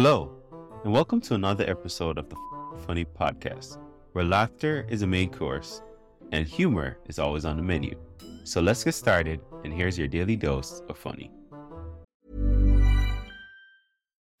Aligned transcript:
Hello, 0.00 0.30
and 0.84 0.92
welcome 0.92 1.20
to 1.22 1.34
another 1.34 1.68
episode 1.68 2.18
of 2.18 2.28
the 2.28 2.36
Funny 2.86 3.04
Podcast, 3.04 3.78
where 4.12 4.24
laughter 4.24 4.86
is 4.88 5.02
a 5.02 5.06
main 5.08 5.28
course 5.28 5.82
and 6.30 6.46
humor 6.46 6.98
is 7.08 7.18
always 7.18 7.44
on 7.44 7.56
the 7.56 7.64
menu. 7.64 7.98
So 8.44 8.60
let's 8.60 8.84
get 8.84 8.94
started, 8.94 9.40
and 9.64 9.72
here's 9.72 9.98
your 9.98 10.06
daily 10.06 10.36
dose 10.36 10.82
of 10.88 10.96
funny. 10.96 11.32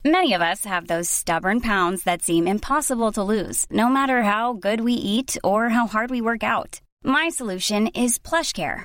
Many 0.04 0.32
of 0.32 0.42
us 0.42 0.64
have 0.64 0.86
those 0.86 1.10
stubborn 1.10 1.60
pounds 1.60 2.04
that 2.04 2.22
seem 2.22 2.46
impossible 2.46 3.10
to 3.10 3.24
lose, 3.24 3.66
no 3.68 3.88
matter 3.88 4.22
how 4.22 4.52
good 4.52 4.80
we 4.82 4.92
eat 4.92 5.36
or 5.42 5.70
how 5.70 5.88
hard 5.88 6.08
we 6.08 6.20
work 6.20 6.44
out. 6.44 6.80
My 7.02 7.30
solution 7.30 7.88
is 7.88 8.20
PlushCare. 8.20 8.84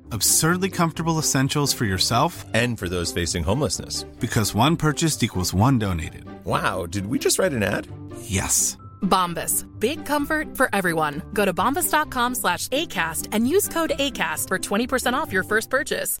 Absurdly 0.11 0.69
comfortable 0.69 1.19
essentials 1.19 1.71
for 1.71 1.85
yourself 1.85 2.43
and 2.53 2.77
for 2.77 2.89
those 2.89 3.13
facing 3.13 3.43
homelessness. 3.43 4.03
Because 4.19 4.53
one 4.53 4.75
purchased 4.75 5.23
equals 5.23 5.53
one 5.53 5.79
donated. 5.79 6.25
Wow, 6.43 6.85
did 6.85 7.05
we 7.05 7.17
just 7.17 7.39
write 7.39 7.53
an 7.53 7.63
ad? 7.63 7.87
Yes. 8.23 8.77
Bombas. 9.01 9.65
Big 9.79 10.05
comfort 10.05 10.57
for 10.57 10.69
everyone. 10.73 11.21
Go 11.33 11.45
to 11.45 11.53
bombas.com 11.53 12.35
slash 12.35 12.67
ACAST 12.69 13.29
and 13.31 13.47
use 13.47 13.69
code 13.69 13.93
ACAST 13.97 14.47
for 14.49 14.59
20% 14.59 15.13
off 15.13 15.31
your 15.31 15.43
first 15.43 15.69
purchase. 15.69 16.19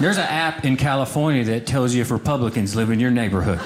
There's 0.00 0.16
an 0.16 0.24
app 0.24 0.64
in 0.64 0.76
California 0.76 1.44
that 1.44 1.66
tells 1.66 1.94
you 1.94 2.00
if 2.00 2.10
Republicans 2.10 2.74
live 2.74 2.90
in 2.90 2.98
your 2.98 3.12
neighborhood. 3.12 3.60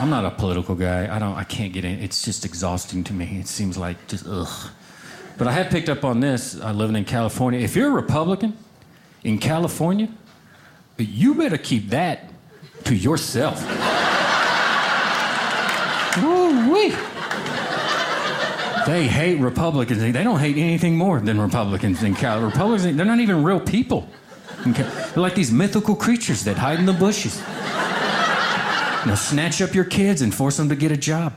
I'm 0.00 0.10
not 0.10 0.24
a 0.24 0.30
political 0.30 0.74
guy. 0.74 1.14
I 1.14 1.18
don't. 1.18 1.34
I 1.34 1.44
can't 1.44 1.72
get 1.72 1.84
in. 1.84 2.00
It's 2.00 2.22
just 2.22 2.44
exhausting 2.44 3.04
to 3.04 3.12
me. 3.12 3.38
It 3.40 3.46
seems 3.46 3.78
like 3.78 4.06
just 4.06 4.26
ugh. 4.26 4.70
But 5.38 5.46
I 5.46 5.52
have 5.52 5.70
picked 5.70 5.88
up 5.88 6.04
on 6.04 6.20
this. 6.20 6.60
I 6.60 6.72
living 6.72 6.96
in 6.96 7.04
California. 7.04 7.60
If 7.60 7.74
you're 7.74 7.88
a 7.88 7.92
Republican 7.92 8.56
in 9.22 9.38
California, 9.38 10.08
you 10.98 11.34
better 11.34 11.58
keep 11.58 11.90
that 11.90 12.30
to 12.84 12.94
yourself. 12.94 13.60
Woo-wee. 16.22 16.94
They 18.86 19.08
hate 19.08 19.40
Republicans. 19.40 20.00
They 20.00 20.12
don't 20.12 20.38
hate 20.38 20.56
anything 20.56 20.96
more 20.96 21.18
than 21.18 21.40
Republicans 21.40 22.02
in 22.02 22.14
California. 22.14 22.50
Republicans, 22.54 22.96
they're 22.96 23.06
not 23.06 23.20
even 23.20 23.42
real 23.42 23.58
people. 23.58 24.08
They're 24.66 25.12
like 25.16 25.34
these 25.34 25.50
mythical 25.50 25.96
creatures 25.96 26.44
that 26.44 26.58
hide 26.58 26.78
in 26.78 26.86
the 26.86 26.92
bushes. 26.92 27.42
Know, 29.06 29.14
snatch 29.14 29.60
up 29.60 29.74
your 29.74 29.84
kids 29.84 30.22
and 30.22 30.34
force 30.34 30.56
them 30.56 30.70
to 30.70 30.76
get 30.76 30.90
a 30.90 30.96
job. 30.96 31.34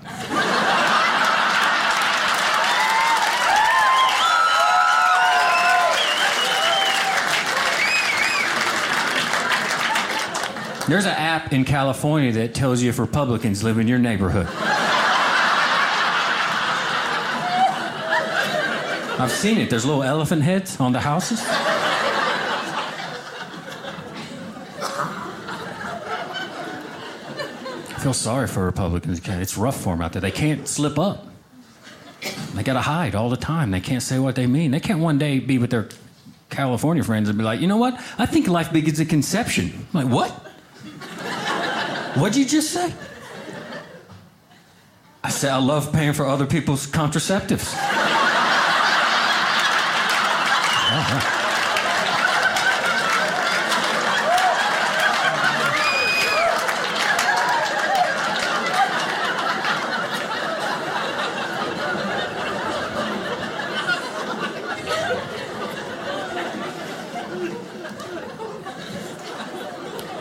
There's 10.87 11.05
an 11.05 11.11
app 11.11 11.51
in 11.51 11.65
California 11.65 12.31
that 12.31 12.53
tells 12.53 12.81
you 12.81 12.87
if 12.87 12.97
Republicans 12.97 13.61
live 13.61 13.77
in 13.77 13.89
your 13.89 13.99
neighborhood. 13.99 14.47
I've 19.19 19.31
seen 19.31 19.57
it. 19.57 19.69
There's 19.69 19.83
little 19.83 20.03
elephant 20.03 20.43
heads 20.43 20.79
on 20.79 20.93
the 20.93 21.01
houses. 21.01 21.41
Feel 28.07 28.13
sorry 28.13 28.47
for 28.47 28.63
Republicans. 28.63 29.19
It's 29.27 29.57
rough 29.57 29.81
for 29.81 29.93
them 29.93 30.01
out 30.01 30.13
there. 30.13 30.21
They 30.21 30.31
can't 30.31 30.65
slip 30.65 30.97
up. 30.97 31.27
They 32.53 32.63
got 32.63 32.75
to 32.75 32.81
hide 32.81 33.15
all 33.15 33.29
the 33.29 33.35
time. 33.35 33.71
They 33.71 33.81
can't 33.81 34.01
say 34.01 34.17
what 34.17 34.35
they 34.35 34.47
mean. 34.47 34.71
They 34.71 34.79
can't 34.79 34.99
one 34.99 35.17
day 35.17 35.39
be 35.39 35.57
with 35.57 35.71
their 35.71 35.89
California 36.49 37.03
friends 37.03 37.27
and 37.27 37.37
be 37.37 37.43
like, 37.43 37.59
you 37.59 37.67
know 37.67 37.75
what? 37.75 37.95
I 38.17 38.25
think 38.25 38.47
life 38.47 38.71
begins 38.71 39.01
at 39.01 39.09
conception. 39.09 39.85
I'm 39.93 40.05
like, 40.05 40.13
what? 40.13 40.31
What'd 42.17 42.37
you 42.37 42.45
just 42.45 42.71
say? 42.71 42.93
I 45.21 45.27
said, 45.27 45.51
I 45.51 45.57
love 45.57 45.91
paying 45.91 46.13
for 46.13 46.25
other 46.25 46.45
people's 46.45 46.87
contraceptives. 46.87 47.75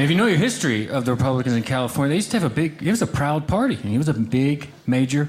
If 0.06 0.10
you 0.12 0.16
know 0.16 0.26
your 0.26 0.38
history 0.38 0.88
of 0.88 1.04
the 1.04 1.10
Republicans 1.10 1.56
in 1.56 1.64
California, 1.64 2.10
they 2.10 2.14
used 2.14 2.30
to 2.30 2.38
have 2.38 2.48
a 2.48 2.54
big, 2.54 2.80
it 2.80 2.92
was 2.92 3.02
a 3.02 3.08
proud 3.08 3.48
party. 3.48 3.74
And 3.74 3.92
it 3.92 3.98
was 3.98 4.08
a 4.08 4.14
big, 4.14 4.68
major 4.86 5.28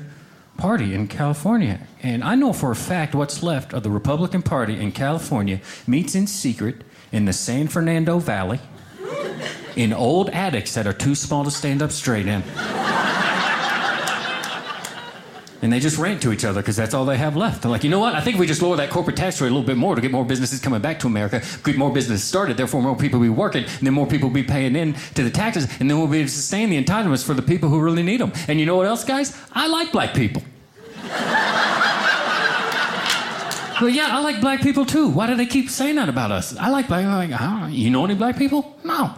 party 0.55 0.93
in 0.93 1.07
California. 1.07 1.79
And 2.03 2.23
I 2.23 2.35
know 2.35 2.53
for 2.53 2.69
a 2.69 2.75
fact 2.75 3.15
what's 3.15 3.41
left 3.41 3.73
of 3.73 3.81
the 3.81 3.89
Republican 3.89 4.43
Party 4.43 4.79
in 4.79 4.91
California 4.91 5.61
meets 5.87 6.13
in 6.13 6.27
secret 6.27 6.83
in 7.11 7.25
the 7.25 7.33
San 7.33 7.67
Fernando 7.67 8.19
Valley 8.19 8.59
in 9.75 9.93
old 9.93 10.29
attics 10.29 10.75
that 10.75 10.85
are 10.85 10.93
too 10.93 11.15
small 11.15 11.43
to 11.43 11.49
stand 11.49 11.81
up 11.81 11.91
straight 11.91 12.27
in. 12.27 12.43
And 15.61 15.73
they 15.73 15.79
just 15.79 15.97
rant 15.97 16.21
to 16.21 16.31
each 16.31 16.45
other 16.45 16.61
because 16.61 16.75
that's 16.75 16.93
all 16.93 17.05
they 17.05 17.17
have 17.17 17.35
left. 17.35 17.61
They're 17.61 17.71
like, 17.71 17.83
you 17.83 17.89
know 17.89 17.99
what? 17.99 18.15
I 18.15 18.21
think 18.21 18.35
if 18.35 18.39
we 18.39 18.47
just 18.47 18.61
lower 18.61 18.75
that 18.75 18.89
corporate 18.89 19.17
tax 19.17 19.41
rate 19.41 19.47
a 19.47 19.51
little 19.51 19.65
bit 19.65 19.77
more 19.77 19.95
to 19.95 20.01
get 20.01 20.11
more 20.11 20.25
businesses 20.25 20.59
coming 20.59 20.81
back 20.81 20.99
to 20.99 21.07
America, 21.07 21.41
get 21.63 21.77
more 21.77 21.91
business 21.91 22.23
started, 22.23 22.57
therefore 22.57 22.81
more 22.81 22.95
people 22.95 23.19
will 23.19 23.25
be 23.27 23.29
working, 23.33 23.63
and 23.63 23.87
then 23.87 23.93
more 23.93 24.07
people 24.07 24.29
will 24.29 24.35
be 24.35 24.43
paying 24.43 24.75
in 24.75 24.93
to 25.15 25.23
the 25.23 25.31
taxes, 25.31 25.67
and 25.79 25.89
then 25.89 25.97
we'll 25.97 26.07
be 26.07 26.19
able 26.19 26.27
to 26.27 26.33
sustain 26.33 26.69
the 26.69 26.83
entitlements 26.83 27.25
for 27.25 27.33
the 27.33 27.41
people 27.41 27.69
who 27.69 27.79
really 27.79 28.03
need 28.03 28.19
them. 28.19 28.31
And 28.47 28.59
you 28.59 28.65
know 28.65 28.75
what 28.75 28.85
else, 28.85 29.03
guys? 29.03 29.37
I 29.53 29.67
like 29.67 29.91
black 29.91 30.13
people. 30.13 30.43
well, 33.81 33.89
yeah, 33.89 34.09
I 34.11 34.19
like 34.21 34.41
black 34.41 34.61
people 34.61 34.85
too. 34.85 35.09
Why 35.09 35.27
do 35.27 35.35
they 35.35 35.45
keep 35.45 35.69
saying 35.69 35.95
that 35.95 36.09
about 36.09 36.31
us? 36.31 36.55
I 36.57 36.69
like 36.69 36.87
black. 36.87 37.05
Like, 37.05 37.71
you 37.71 37.89
know 37.89 38.05
any 38.05 38.15
black 38.15 38.37
people? 38.37 38.77
No. 38.83 39.15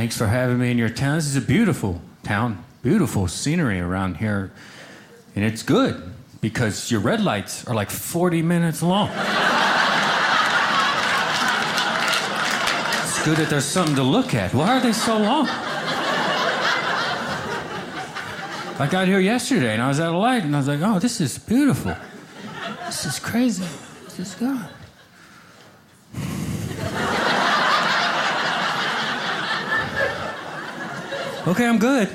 Thanks 0.00 0.16
for 0.16 0.28
having 0.28 0.56
me 0.56 0.70
in 0.70 0.78
your 0.78 0.88
town. 0.88 1.16
This 1.16 1.26
is 1.26 1.36
a 1.36 1.42
beautiful 1.42 2.00
town, 2.22 2.64
beautiful 2.82 3.28
scenery 3.28 3.80
around 3.80 4.16
here. 4.16 4.50
And 5.36 5.44
it's 5.44 5.62
good 5.62 6.14
because 6.40 6.90
your 6.90 7.00
red 7.00 7.20
lights 7.20 7.66
are 7.66 7.74
like 7.74 7.90
40 7.90 8.40
minutes 8.40 8.82
long. 8.82 9.08
It's 9.08 9.18
good 13.26 13.36
that 13.36 13.48
there's 13.50 13.66
something 13.66 13.94
to 13.96 14.02
look 14.02 14.32
at. 14.32 14.54
Why 14.54 14.78
are 14.78 14.80
they 14.80 14.94
so 14.94 15.18
long? 15.18 15.46
I 18.78 18.88
got 18.90 19.06
here 19.06 19.20
yesterday 19.20 19.74
and 19.74 19.82
I 19.82 19.88
was 19.88 20.00
at 20.00 20.08
a 20.08 20.16
light 20.16 20.44
and 20.44 20.56
I 20.56 20.60
was 20.60 20.68
like, 20.68 20.80
oh, 20.80 20.98
this 20.98 21.20
is 21.20 21.36
beautiful. 21.36 21.94
This 22.86 23.04
is 23.04 23.18
crazy. 23.18 23.66
This 24.06 24.18
is 24.18 24.34
good. 24.34 24.66
Okay, 31.46 31.66
I'm 31.66 31.78
good. 31.78 32.08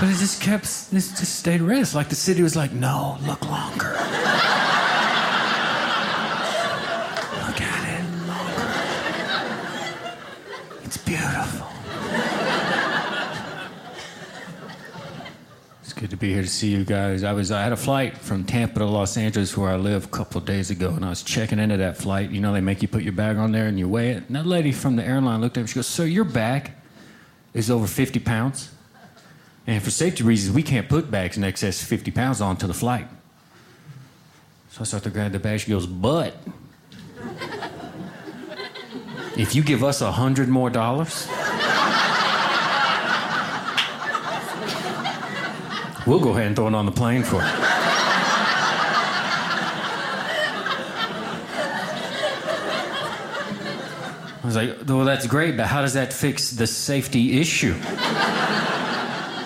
But 0.00 0.10
it 0.10 0.16
just 0.18 0.40
kept, 0.40 0.64
it 0.64 0.92
just 0.92 1.38
stayed 1.40 1.60
red. 1.60 1.80
It's 1.80 1.92
like 1.92 2.08
the 2.08 2.14
city 2.14 2.40
was 2.40 2.54
like, 2.54 2.70
no, 2.72 3.18
look 3.22 3.44
longer. 3.44 3.90
look 7.44 7.60
at 7.60 7.82
it 7.98 8.04
longer. 8.28 8.70
It's 10.84 10.98
beautiful. 10.98 11.66
It's 15.82 15.92
good 15.92 16.10
to 16.10 16.16
be 16.16 16.32
here 16.32 16.42
to 16.42 16.48
see 16.48 16.68
you 16.70 16.84
guys. 16.84 17.24
I 17.24 17.32
was 17.32 17.50
I 17.50 17.64
had 17.64 17.72
a 17.72 17.76
flight 17.76 18.16
from 18.16 18.44
Tampa 18.44 18.78
to 18.78 18.84
Los 18.84 19.16
Angeles 19.16 19.56
where 19.56 19.70
I 19.70 19.76
live 19.76 20.04
a 20.04 20.08
couple 20.08 20.38
of 20.38 20.46
days 20.46 20.70
ago 20.70 20.90
and 20.90 21.04
I 21.04 21.08
was 21.08 21.24
checking 21.24 21.58
into 21.58 21.78
that 21.78 21.96
flight. 21.96 22.30
You 22.30 22.40
know 22.40 22.52
they 22.52 22.60
make 22.60 22.82
you 22.82 22.88
put 22.88 23.02
your 23.02 23.14
bag 23.14 23.36
on 23.36 23.50
there 23.50 23.66
and 23.66 23.76
you 23.80 23.88
weigh 23.88 24.10
it. 24.10 24.22
And 24.28 24.36
that 24.36 24.46
lady 24.46 24.70
from 24.70 24.94
the 24.94 25.04
airline 25.04 25.40
looked 25.40 25.56
at 25.56 25.62
me, 25.62 25.66
she 25.66 25.74
goes, 25.74 25.88
Sir, 25.88 26.04
your 26.04 26.22
bag 26.22 26.70
is 27.58 27.70
over 27.70 27.86
50 27.86 28.20
pounds. 28.20 28.70
And 29.66 29.82
for 29.82 29.90
safety 29.90 30.24
reasons, 30.24 30.54
we 30.54 30.62
can't 30.62 30.88
put 30.88 31.10
bags 31.10 31.36
in 31.36 31.44
excess 31.44 31.82
of 31.82 31.88
50 31.88 32.10
pounds 32.10 32.40
onto 32.40 32.66
the 32.66 32.74
flight. 32.74 33.06
So 34.70 34.80
I 34.80 34.84
start 34.84 35.02
to 35.02 35.10
grab 35.10 35.32
the 35.32 35.38
bag. 35.38 35.60
She 35.60 35.70
goes, 35.70 35.86
But 35.86 36.34
if 39.36 39.54
you 39.54 39.62
give 39.62 39.84
us 39.84 40.00
a 40.00 40.12
hundred 40.12 40.48
more 40.48 40.70
dollars, 40.70 41.26
we'll 46.06 46.20
go 46.20 46.30
ahead 46.30 46.46
and 46.46 46.56
throw 46.56 46.68
it 46.68 46.74
on 46.74 46.86
the 46.86 46.92
plane 46.92 47.22
for 47.22 47.42
you. 47.42 47.67
Was 54.48 54.56
like, 54.56 54.88
well, 54.88 55.04
that's 55.04 55.26
great, 55.26 55.56
but 55.56 55.66
how 55.66 55.82
does 55.82 55.94
that 55.94 56.12
fix 56.12 56.50
the 56.50 56.66
safety 56.66 57.40
issue 57.40 57.74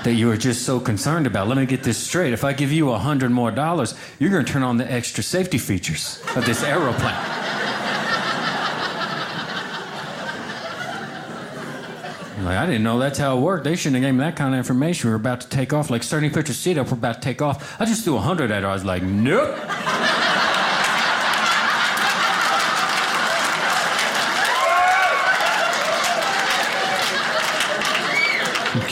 that 0.04 0.14
you 0.14 0.28
were 0.28 0.36
just 0.36 0.64
so 0.64 0.80
concerned 0.80 1.26
about? 1.26 1.48
Let 1.48 1.56
me 1.56 1.66
get 1.66 1.82
this 1.82 1.98
straight. 1.98 2.32
If 2.32 2.44
I 2.44 2.52
give 2.52 2.72
you 2.72 2.90
a 2.90 2.98
hundred 2.98 3.30
more 3.30 3.50
dollars, 3.50 3.94
you're 4.18 4.30
going 4.30 4.44
to 4.44 4.52
turn 4.52 4.62
on 4.62 4.76
the 4.76 4.90
extra 4.90 5.22
safety 5.22 5.58
features 5.58 6.22
of 6.36 6.46
this 6.46 6.62
aeroplane. 6.62 7.14
Like, 12.44 12.58
I 12.58 12.66
didn't 12.66 12.82
know 12.82 12.98
that's 12.98 13.18
how 13.18 13.38
it 13.38 13.40
worked. 13.40 13.62
They 13.64 13.76
shouldn't 13.76 13.96
have 13.96 14.02
given 14.02 14.16
me 14.16 14.24
that 14.24 14.34
kind 14.34 14.52
of 14.52 14.58
information. 14.58 15.08
We 15.08 15.12
were 15.12 15.16
about 15.16 15.42
to 15.42 15.48
take 15.48 15.72
off, 15.72 15.90
like 15.90 16.02
starting 16.02 16.32
your 16.32 16.44
seat 16.44 16.76
up, 16.76 16.88
we're 16.88 16.94
about 16.94 17.14
to 17.14 17.20
take 17.20 17.40
off. 17.40 17.80
I 17.80 17.84
just 17.84 18.04
threw 18.04 18.16
a 18.16 18.20
hundred 18.20 18.50
at 18.50 18.64
her. 18.64 18.68
I 18.68 18.72
was 18.72 18.84
like, 18.84 19.02
nope. 19.04 19.56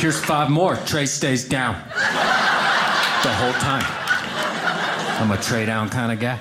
Here's 0.00 0.18
five 0.18 0.48
more. 0.48 0.76
Tray 0.86 1.04
stays 1.04 1.44
down 1.46 1.74
the 1.74 3.32
whole 3.34 3.52
time. 3.60 3.84
I'm 5.20 5.30
a 5.30 5.36
tray 5.36 5.66
down 5.66 5.90
kind 5.90 6.10
of 6.10 6.18
guy. 6.18 6.38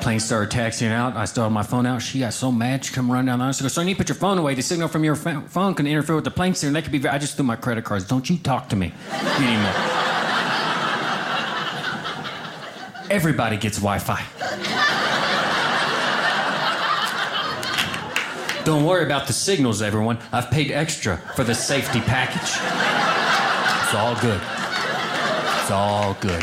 Plane 0.00 0.20
started 0.20 0.52
taxiing 0.52 0.92
out. 0.92 1.16
I 1.16 1.24
started 1.24 1.50
my 1.50 1.64
phone 1.64 1.86
out. 1.86 2.00
She 2.00 2.20
got 2.20 2.32
so 2.32 2.52
mad. 2.52 2.84
She 2.84 2.94
come 2.94 3.10
running 3.10 3.26
down 3.26 3.40
the 3.40 3.46
aisle. 3.46 3.52
She 3.52 3.62
goes, 3.62 3.72
"So 3.72 3.80
you 3.80 3.96
put 3.96 4.08
your 4.08 4.14
phone 4.14 4.38
away. 4.38 4.54
The 4.54 4.62
signal 4.62 4.86
from 4.86 5.02
your 5.02 5.16
ph- 5.16 5.46
phone 5.48 5.74
can 5.74 5.88
interfere 5.88 6.14
with 6.14 6.24
the 6.24 6.30
plane 6.30 6.54
signal. 6.54 6.80
That 6.80 6.88
could 6.88 7.02
be. 7.02 7.08
I 7.08 7.18
just 7.18 7.34
threw 7.34 7.44
my 7.44 7.56
credit 7.56 7.84
cards. 7.84 8.04
Don't 8.04 8.30
you 8.30 8.38
talk 8.38 8.68
to 8.68 8.76
me 8.76 8.92
anymore. 9.40 9.72
Everybody 13.10 13.56
gets 13.56 13.78
Wi-Fi. 13.78 14.85
Don't 18.66 18.84
worry 18.84 19.04
about 19.04 19.28
the 19.28 19.32
signals, 19.32 19.80
everyone. 19.80 20.18
I've 20.32 20.50
paid 20.50 20.72
extra 20.72 21.18
for 21.36 21.44
the 21.44 21.54
safety 21.54 22.00
package. 22.00 22.50
It's 23.84 23.94
all 23.94 24.16
good. 24.20 24.40
It's 25.60 25.70
all 25.70 26.14
good. 26.20 26.42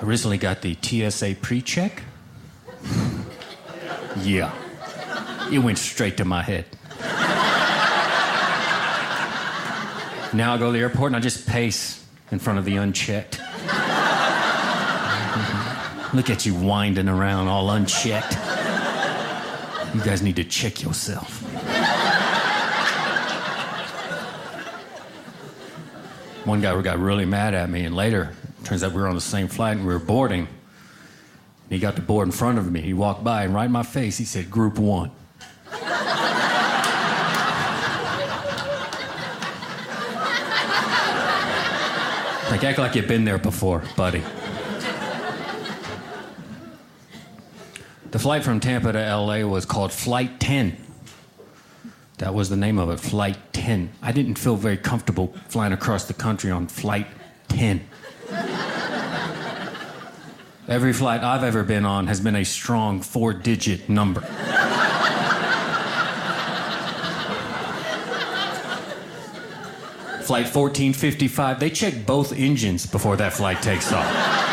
I 0.00 0.04
recently 0.04 0.38
got 0.38 0.62
the 0.62 0.76
TSA 0.80 1.38
pre 1.42 1.60
check. 1.60 2.04
Yeah. 4.20 4.54
It 5.50 5.58
went 5.58 5.78
straight 5.78 6.18
to 6.18 6.24
my 6.24 6.42
head. 6.44 6.66
Now 10.32 10.54
I 10.54 10.58
go 10.58 10.66
to 10.66 10.72
the 10.72 10.78
airport 10.78 11.08
and 11.08 11.16
I 11.16 11.18
just 11.18 11.48
pace 11.48 12.06
in 12.30 12.38
front 12.38 12.60
of 12.60 12.64
the 12.64 12.76
unchecked. 12.76 13.40
Look 16.14 16.30
at 16.30 16.46
you 16.46 16.54
winding 16.54 17.08
around 17.08 17.48
all 17.48 17.68
unchecked. 17.70 18.34
You 19.94 20.00
guys 20.00 20.22
need 20.22 20.36
to 20.36 20.44
check 20.44 20.80
yourself. 20.80 21.42
One 26.44 26.60
guy 26.60 26.80
got 26.82 27.00
really 27.00 27.24
mad 27.24 27.54
at 27.54 27.68
me, 27.68 27.84
and 27.84 27.96
later, 27.96 28.32
turns 28.62 28.84
out 28.84 28.92
we 28.92 29.00
were 29.00 29.08
on 29.08 29.16
the 29.16 29.20
same 29.20 29.48
flight 29.48 29.76
and 29.76 29.84
we 29.86 29.92
were 29.92 29.98
boarding. 29.98 30.46
He 31.68 31.80
got 31.80 31.96
to 31.96 32.02
board 32.02 32.28
in 32.28 32.32
front 32.32 32.58
of 32.58 32.70
me. 32.70 32.80
He 32.80 32.94
walked 32.94 33.24
by 33.24 33.42
and 33.42 33.52
right 33.52 33.64
in 33.64 33.72
my 33.72 33.82
face, 33.82 34.16
he 34.16 34.24
said, 34.24 34.50
Group 34.50 34.78
one. 34.78 35.10
like, 42.50 42.62
act 42.62 42.78
like 42.78 42.94
you've 42.94 43.08
been 43.08 43.24
there 43.24 43.38
before, 43.38 43.82
buddy. 43.96 44.22
Flight 48.24 48.42
from 48.42 48.58
Tampa 48.58 48.90
to 48.90 48.98
LA 48.98 49.46
was 49.46 49.66
called 49.66 49.92
Flight 49.92 50.40
10. 50.40 50.74
That 52.16 52.32
was 52.32 52.48
the 52.48 52.56
name 52.56 52.78
of 52.78 52.88
it, 52.88 52.98
Flight 52.98 53.36
10. 53.52 53.92
I 54.00 54.12
didn't 54.12 54.36
feel 54.36 54.56
very 54.56 54.78
comfortable 54.78 55.34
flying 55.48 55.74
across 55.74 56.06
the 56.06 56.14
country 56.14 56.50
on 56.50 56.66
Flight 56.66 57.06
10. 57.48 57.86
Every 60.68 60.94
flight 60.94 61.22
I've 61.22 61.44
ever 61.44 61.62
been 61.64 61.84
on 61.84 62.06
has 62.06 62.18
been 62.22 62.36
a 62.36 62.46
strong 62.46 63.02
four 63.02 63.34
digit 63.34 63.90
number. 63.90 64.22
Flight 70.22 70.46
1455, 70.46 71.60
they 71.60 71.68
check 71.68 72.06
both 72.06 72.32
engines 72.32 72.86
before 72.86 73.16
that 73.16 73.34
flight 73.34 73.60
takes 73.60 73.92
off. 73.92 74.43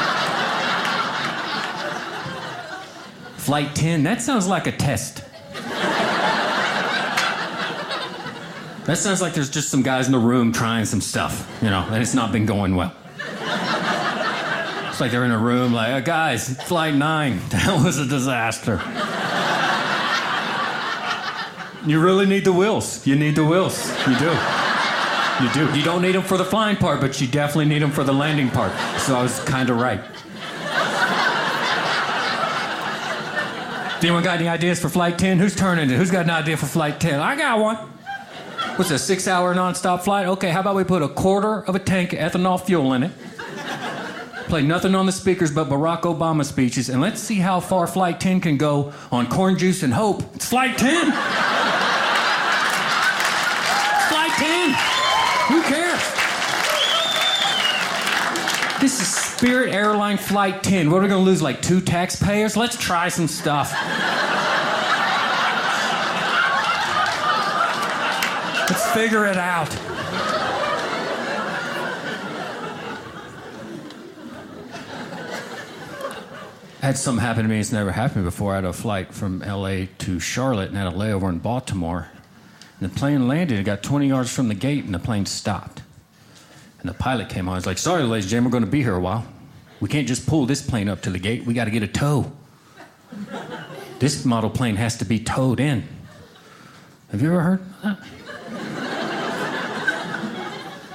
Flight 3.51 3.75
10, 3.75 4.03
that 4.03 4.21
sounds 4.21 4.47
like 4.47 4.65
a 4.65 4.71
test. 4.71 5.25
That 8.85 8.95
sounds 8.97 9.21
like 9.21 9.33
there's 9.33 9.49
just 9.49 9.67
some 9.67 9.83
guys 9.83 10.05
in 10.05 10.13
the 10.13 10.19
room 10.19 10.53
trying 10.53 10.85
some 10.85 11.01
stuff, 11.01 11.53
you 11.61 11.69
know, 11.69 11.85
and 11.91 12.01
it's 12.01 12.13
not 12.13 12.31
been 12.31 12.45
going 12.45 12.77
well. 12.77 12.95
It's 14.87 15.01
like 15.01 15.11
they're 15.11 15.25
in 15.25 15.31
a 15.31 15.37
room, 15.37 15.73
like, 15.73 15.91
"Uh, 15.91 15.99
guys, 15.99 16.55
flight 16.63 16.95
nine, 16.95 17.41
that 17.49 17.83
was 17.83 17.97
a 17.97 18.05
disaster. 18.05 18.81
You 21.85 21.99
really 21.99 22.27
need 22.27 22.45
the 22.45 22.53
wheels. 22.53 23.05
You 23.05 23.17
need 23.17 23.35
the 23.35 23.43
wheels. 23.43 23.85
You 24.07 24.17
do. 24.17 24.31
You 25.43 25.51
do. 25.51 25.77
You 25.77 25.83
don't 25.83 26.01
need 26.01 26.15
them 26.15 26.23
for 26.23 26.37
the 26.37 26.45
flying 26.45 26.77
part, 26.77 27.01
but 27.01 27.19
you 27.19 27.27
definitely 27.27 27.65
need 27.65 27.81
them 27.81 27.91
for 27.91 28.05
the 28.05 28.13
landing 28.13 28.49
part. 28.49 28.71
So 29.01 29.17
I 29.17 29.21
was 29.21 29.41
kind 29.41 29.69
of 29.69 29.75
right. 29.75 30.01
Anyone 34.01 34.23
got 34.23 34.39
any 34.39 34.47
ideas 34.47 34.79
for 34.79 34.89
flight 34.89 35.19
10? 35.19 35.37
Who's 35.37 35.55
turning 35.55 35.91
it? 35.91 35.95
Who's 35.95 36.09
got 36.09 36.25
an 36.25 36.31
idea 36.31 36.57
for 36.57 36.65
flight 36.65 36.99
10? 36.99 37.19
I 37.19 37.35
got 37.35 37.59
one. 37.59 37.75
What's 38.75 38.89
a 38.89 38.97
six 38.97 39.27
hour 39.27 39.53
nonstop 39.53 40.01
flight? 40.01 40.25
Okay, 40.25 40.49
how 40.49 40.61
about 40.61 40.75
we 40.75 40.83
put 40.83 41.03
a 41.03 41.07
quarter 41.07 41.63
of 41.65 41.75
a 41.75 41.79
tank 41.79 42.13
of 42.13 42.19
ethanol 42.19 42.59
fuel 42.59 42.93
in 42.93 43.03
it? 43.03 43.11
Play 44.47 44.63
nothing 44.63 44.95
on 44.95 45.05
the 45.05 45.11
speakers 45.11 45.51
but 45.51 45.69
Barack 45.69 46.01
Obama 46.01 46.43
speeches, 46.43 46.89
and 46.89 46.99
let's 46.99 47.21
see 47.21 47.35
how 47.35 47.59
far 47.59 47.85
Flight 47.85 48.19
10 48.19 48.41
can 48.41 48.57
go 48.57 48.91
on 49.11 49.27
corn 49.27 49.57
juice 49.57 49.83
and 49.83 49.93
hope. 49.93 50.23
It's 50.35 50.49
Flight 50.49 50.77
10! 50.79 51.60
Spirit 59.41 59.73
Airline 59.73 60.17
Flight 60.17 60.61
10. 60.61 60.91
What 60.91 60.99
are 60.99 61.01
we 61.01 61.07
going 61.07 61.25
to 61.25 61.25
lose? 61.25 61.41
Like 61.41 61.63
two 61.63 61.81
taxpayers? 61.81 62.55
Let's 62.55 62.77
try 62.77 63.09
some 63.09 63.27
stuff. 63.27 63.73
Let's 68.69 68.91
figure 68.91 69.25
it 69.25 69.37
out. 69.37 69.67
had 76.81 76.99
something 76.99 77.25
happen 77.25 77.41
to 77.41 77.49
me 77.49 77.59
it's 77.59 77.71
never 77.71 77.91
happened 77.91 78.25
before. 78.25 78.51
I 78.51 78.57
had 78.57 78.65
a 78.65 78.73
flight 78.73 79.11
from 79.11 79.39
LA 79.39 79.85
to 79.97 80.19
Charlotte 80.19 80.69
and 80.69 80.77
had 80.77 80.85
a 80.85 80.91
layover 80.91 81.29
in 81.29 81.39
Baltimore. 81.39 82.09
And 82.79 82.91
the 82.91 82.95
plane 82.95 83.27
landed, 83.27 83.57
it 83.57 83.63
got 83.63 83.81
20 83.81 84.07
yards 84.07 84.31
from 84.31 84.49
the 84.49 84.53
gate, 84.53 84.83
and 84.83 84.93
the 84.93 84.99
plane 84.99 85.25
stopped. 85.25 85.81
And 86.81 86.89
the 86.89 86.93
pilot 86.95 87.29
came 87.29 87.47
on. 87.47 87.55
He's 87.57 87.65
like, 87.65 87.77
Sorry, 87.79 88.03
ladies 88.03 88.25
and 88.25 88.31
gentlemen, 88.31 88.51
we're 88.51 88.59
going 88.59 88.65
to 88.65 88.71
be 88.71 88.83
here 88.83 88.95
a 88.95 88.99
while. 88.99 89.25
We 89.81 89.89
can't 89.89 90.07
just 90.07 90.25
pull 90.25 90.45
this 90.45 90.61
plane 90.61 90.87
up 90.87 91.01
to 91.01 91.09
the 91.09 91.19
gate. 91.19 91.45
We 91.45 91.53
got 91.53 91.65
to 91.65 91.71
get 91.71 91.83
a 91.83 91.87
tow. 91.87 92.31
this 93.99 94.23
model 94.23 94.49
plane 94.49 94.77
has 94.77 94.97
to 94.97 95.05
be 95.05 95.19
towed 95.19 95.59
in." 95.59 95.83
Have 97.11 97.21
you 97.21 97.27
ever 97.27 97.41
heard 97.41 97.59
that? 97.83 97.97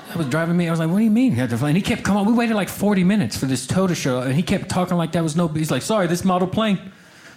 That 0.08 0.16
was 0.16 0.26
driving 0.28 0.56
me. 0.56 0.66
I 0.66 0.70
was 0.70 0.80
like, 0.80 0.88
"What 0.88 0.98
do 0.98 1.04
you 1.04 1.10
mean?" 1.10 1.38
And 1.38 1.76
he 1.76 1.82
kept 1.82 2.02
coming. 2.02 2.24
We 2.24 2.32
waited 2.32 2.54
like 2.54 2.70
40 2.70 3.04
minutes 3.04 3.36
for 3.36 3.44
this 3.44 3.66
tow 3.66 3.86
to 3.86 3.94
show, 3.94 4.22
and 4.22 4.34
he 4.34 4.42
kept 4.42 4.70
talking 4.70 4.96
like 4.96 5.12
that 5.12 5.22
was 5.22 5.36
no. 5.36 5.46
He's 5.48 5.70
like, 5.70 5.82
"Sorry, 5.82 6.06
this 6.06 6.24
model 6.24 6.48
plane, 6.48 6.78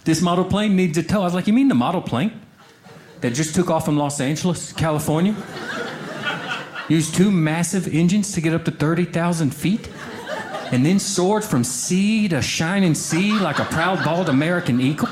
this 0.06 0.22
model 0.22 0.46
plane 0.46 0.78
needs 0.78 0.98
a 0.98 1.04
tow." 1.04 1.20
I 1.22 1.26
was 1.26 1.34
like, 1.34 1.46
"You 1.48 1.52
mean 1.52 1.68
the 1.68 1.76
model 1.76 2.02
plane 2.02 2.32
that 3.20 3.34
just 3.34 3.54
took 3.54 3.70
off 3.70 3.84
from 3.84 3.98
Los 3.98 4.22
Angeles, 4.22 4.72
California, 4.72 5.36
used 6.88 7.16
two 7.16 7.32
massive 7.32 7.86
engines 7.94 8.32
to 8.32 8.40
get 8.40 8.54
up 8.54 8.64
to 8.64 8.72
30,000 8.72 9.54
feet, 9.54 9.90
and 10.72 10.86
then 10.86 11.00
soared 11.00 11.44
from 11.44 11.64
sea 11.64 12.28
to 12.28 12.42
shining 12.42 12.96
sea 12.96 13.34
like 13.34 13.60
a 13.60 13.66
proud 13.66 14.04
bald 14.04 14.30
American 14.30 14.80
eagle?" 14.80 15.10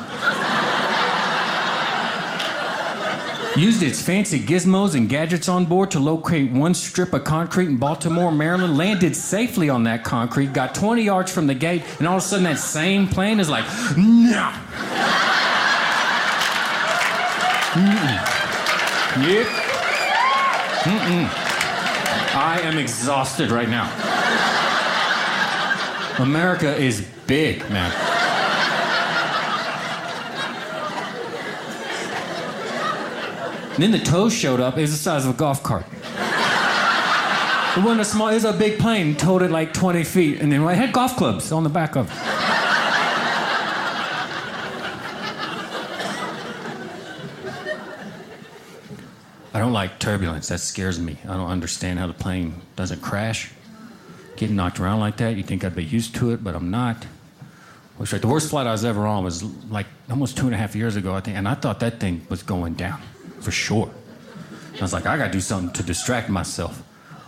used 3.57 3.81
its 3.81 4.01
fancy 4.01 4.39
gizmos 4.39 4.93
and 4.93 5.09
gadgets 5.09 5.49
on 5.49 5.65
board 5.65 5.89
to 5.89 5.99
locate 5.99 6.51
one 6.51 6.73
strip 6.75 7.11
of 7.13 7.23
concrete 7.23 7.67
in 7.67 7.77
Baltimore, 7.77 8.31
Maryland, 8.31 8.77
landed 8.77 9.15
safely 9.15 9.67
on 9.67 9.83
that 9.83 10.03
concrete, 10.03 10.53
got 10.53 10.75
20 10.75 11.01
yards 11.01 11.31
from 11.31 11.47
the 11.47 11.55
gate, 11.55 11.83
and 11.97 12.07
all 12.07 12.17
of 12.17 12.23
a 12.23 12.25
sudden 12.25 12.43
that 12.43 12.59
same 12.59 13.07
plane 13.07 13.39
is 13.39 13.49
like, 13.49 13.65
no. 13.97 14.51
Mm-mm. 17.73 18.37
Yep. 19.27 19.47
Mm-mm. 20.83 21.27
I 22.35 22.59
am 22.63 22.77
exhausted 22.77 23.49
right 23.49 23.69
now. 23.69 24.26
America 26.19 26.75
is 26.75 27.01
big, 27.27 27.59
man. 27.69 27.91
And 33.74 33.83
then 33.83 33.91
the 33.91 34.00
tow 34.00 34.27
showed 34.27 34.59
up. 34.59 34.77
It 34.77 34.81
was 34.81 34.91
the 34.91 34.97
size 34.97 35.25
of 35.25 35.36
a 35.36 35.38
golf 35.38 35.62
cart. 35.62 35.86
It 37.77 37.83
wasn't 37.83 38.01
a 38.01 38.05
small, 38.05 38.29
it 38.29 38.33
was 38.33 38.45
a 38.45 38.53
big 38.53 38.79
plane, 38.79 39.15
towed 39.15 39.43
it 39.43 39.51
like 39.51 39.71
20 39.71 40.03
feet, 40.03 40.41
and 40.41 40.51
then 40.51 40.63
I 40.63 40.74
had 40.74 40.91
golf 40.91 41.15
clubs 41.15 41.51
on 41.51 41.63
the 41.63 41.69
back 41.69 41.95
of 41.95 42.09
it. 42.09 42.17
I 49.53 49.59
don't 49.59 49.74
like 49.74 50.00
turbulence. 50.00 50.47
That 50.47 50.59
scares 50.59 51.00
me. 51.00 51.17
I 51.25 51.38
don't 51.38 51.51
understand 51.51 52.00
how 52.00 52.07
the 52.07 52.13
plane 52.13 52.62
doesn't 52.75 53.03
crash. 53.03 53.51
Getting 54.38 54.56
knocked 54.56 54.79
around 54.79 55.00
like 55.00 55.17
that, 55.17 55.36
you 55.36 55.44
think 55.44 55.65
I'd 55.65 55.75
be 55.75 55.84
used 55.84 56.15
to 56.15 56.32
it, 56.32 56.44
but 56.44 56.56
I'm 56.56 56.70
not. 56.70 57.06
Which, 57.98 58.13
like, 58.13 58.22
the 58.22 58.27
worst 58.27 58.51
flight 58.51 58.67
I 58.67 58.72
was 58.72 58.86
ever 58.86 59.08
on 59.08 59.24
was 59.24 59.44
like 59.70 59.88
almost 60.12 60.38
two 60.38 60.46
and 60.46 60.53
a 60.53 60.58
half 60.58 60.75
years 60.75 60.96
ago, 60.96 61.15
I 61.15 61.22
think, 61.22 61.36
and 61.36 61.48
I 61.48 61.56
thought 61.56 61.79
that 61.79 62.00
thing 62.00 62.25
was 62.29 62.44
going 62.44 62.75
down 62.75 63.01
for 63.39 63.50
sure. 63.50 63.89
I 64.77 64.82
was 64.82 64.94
like, 64.94 65.08
I 65.08 65.17
gotta 65.17 65.32
do 65.32 65.41
something 65.41 65.74
to 65.74 65.82
distract 65.82 66.29
myself, 66.29 66.84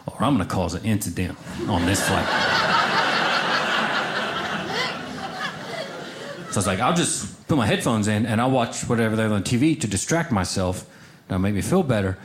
or 0.05 0.23
I'm 0.23 0.33
gonna 0.33 0.45
cause 0.45 0.75
an 0.75 0.85
incident 0.85 1.35
on 1.67 1.87
this 1.87 2.07
flight. 2.07 2.27
so 6.51 6.53
I 6.53 6.55
was 6.55 6.67
like, 6.67 6.79
I'll 6.79 6.95
just 6.95 7.47
put 7.47 7.57
my 7.57 7.65
headphones 7.65 8.07
in 8.07 8.27
and 8.27 8.39
I'll 8.39 8.51
watch 8.51 8.83
whatever 8.83 9.15
they're 9.15 9.33
on 9.33 9.43
TV 9.43 9.79
to 9.81 9.87
distract 9.87 10.31
myself. 10.31 10.85
That'll 11.27 11.41
make 11.41 11.55
me 11.55 11.61
feel 11.61 11.81
better. 11.81 12.19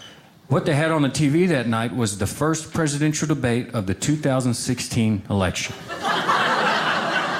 What 0.48 0.66
they 0.66 0.74
had 0.74 0.90
on 0.90 1.00
the 1.02 1.08
TV 1.08 1.48
that 1.48 1.66
night 1.66 1.96
was 1.96 2.18
the 2.18 2.26
first 2.26 2.72
presidential 2.72 3.26
debate 3.26 3.74
of 3.74 3.86
the 3.86 3.94
2016 3.94 5.22
election. 5.30 5.74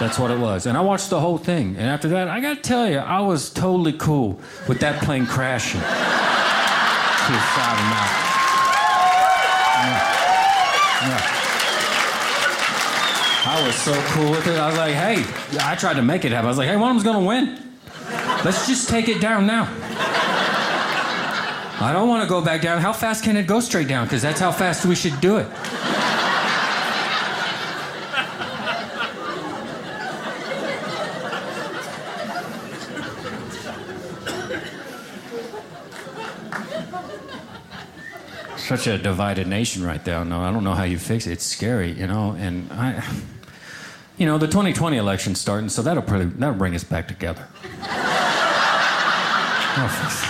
That's 0.01 0.19
what 0.19 0.31
it 0.31 0.39
was. 0.39 0.67
And 0.67 0.77
I 0.77 0.81
watched 0.81 1.11
the 1.11 1.21
whole 1.21 1.37
thing. 1.39 1.77
And 1.77 1.87
after 1.87 2.09
that, 2.09 2.29
I 2.29 2.41
gotta 2.41 2.61
tell 2.61 2.89
you, 2.89 2.99
I 2.99 3.21
was 3.21 3.51
totally 3.51 3.93
cool 3.93 4.41
with 4.67 4.81
that 4.81 5.03
plane 5.03 5.27
crashing 5.27 5.81
to 5.81 5.87
the 5.87 5.93
side 7.55 7.79
of. 7.79 7.85
Yeah. 9.85 10.01
Yeah. 11.05 11.41
I 13.47 13.67
was 13.67 13.75
so 13.77 13.93
cool 14.13 14.31
with 14.31 14.47
it. 14.47 14.59
I 14.59 14.67
was 14.69 14.77
like, 14.79 14.95
hey, 14.95 15.23
I 15.61 15.77
tried 15.77 15.95
to 15.95 16.03
make 16.03 16.25
it 16.25 16.33
happen. 16.33 16.47
I 16.47 16.49
was 16.49 16.59
like, 16.59 16.69
hey, 16.69 16.77
one 16.77 16.97
of 16.97 17.03
them's 17.03 17.05
gonna 17.05 17.27
win. 17.27 17.59
Let's 18.45 18.67
just 18.67 18.89
take 18.89 19.09
it 19.09 19.21
down 19.21 19.47
now. 19.47 19.69
I 21.85 21.93
don't 21.93 22.09
want 22.09 22.23
to 22.23 22.29
go 22.31 22.41
back 22.41 22.63
down. 22.63 22.81
How 22.81 22.95
fast 22.95 23.25
can 23.25 23.37
it 23.37 23.47
go 23.47 23.61
straight 23.61 23.89
down? 23.89 24.07
Because 24.07 24.23
that's 24.23 24.41
how 24.41 24.51
fast 24.51 24.87
we 24.87 24.95
should 24.95 25.21
do 25.21 25.37
it. 25.37 25.47
Such 38.57 38.87
a 38.87 38.97
divided 38.97 39.47
nation 39.47 39.85
right 39.85 40.03
there. 40.07 40.25
No, 40.25 40.41
I 40.41 40.51
don't 40.51 40.65
know 40.65 40.73
how 40.73 40.85
you 40.85 40.99
fix 40.99 41.27
it. 41.27 41.33
It's 41.33 41.45
scary, 41.45 41.93
you 41.93 42.07
know. 42.07 42.35
And 42.39 42.73
I, 42.73 43.07
you 44.17 44.25
know, 44.25 44.39
the 44.39 44.47
2020 44.47 44.97
election's 44.97 45.39
starting, 45.39 45.69
so 45.69 45.83
that'll 45.83 46.03
probably 46.03 46.29
that'll 46.29 46.55
bring 46.55 46.75
us 46.75 46.83
back 46.83 47.09
together. 47.09 47.47
Oh, 49.77 50.24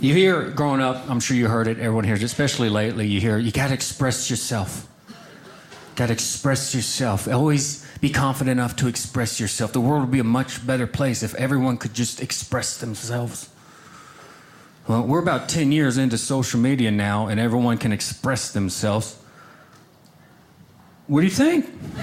You 0.00 0.14
hear 0.14 0.50
growing 0.50 0.80
up, 0.80 1.10
I'm 1.10 1.18
sure 1.18 1.36
you 1.36 1.48
heard 1.48 1.66
it, 1.66 1.80
everyone 1.80 2.04
hears 2.04 2.22
it, 2.22 2.26
especially 2.26 2.68
lately, 2.68 3.08
you 3.08 3.20
hear, 3.20 3.36
you 3.36 3.50
gotta 3.50 3.74
express 3.74 4.30
yourself. 4.30 4.86
Gotta 5.96 6.12
express 6.12 6.72
yourself. 6.72 7.26
Always 7.26 7.84
be 8.00 8.08
confident 8.08 8.60
enough 8.60 8.76
to 8.76 8.86
express 8.86 9.40
yourself. 9.40 9.72
The 9.72 9.80
world 9.80 10.02
would 10.02 10.12
be 10.12 10.20
a 10.20 10.24
much 10.24 10.64
better 10.64 10.86
place 10.86 11.24
if 11.24 11.34
everyone 11.34 11.78
could 11.78 11.94
just 11.94 12.22
express 12.22 12.76
themselves. 12.76 13.48
Well, 14.86 15.02
we're 15.02 15.18
about 15.18 15.48
10 15.48 15.72
years 15.72 15.98
into 15.98 16.16
social 16.16 16.60
media 16.60 16.92
now, 16.92 17.26
and 17.26 17.40
everyone 17.40 17.76
can 17.76 17.90
express 17.90 18.52
themselves. 18.52 19.18
What 21.08 21.22
do 21.22 21.26
you 21.26 21.32
think? 21.32 21.66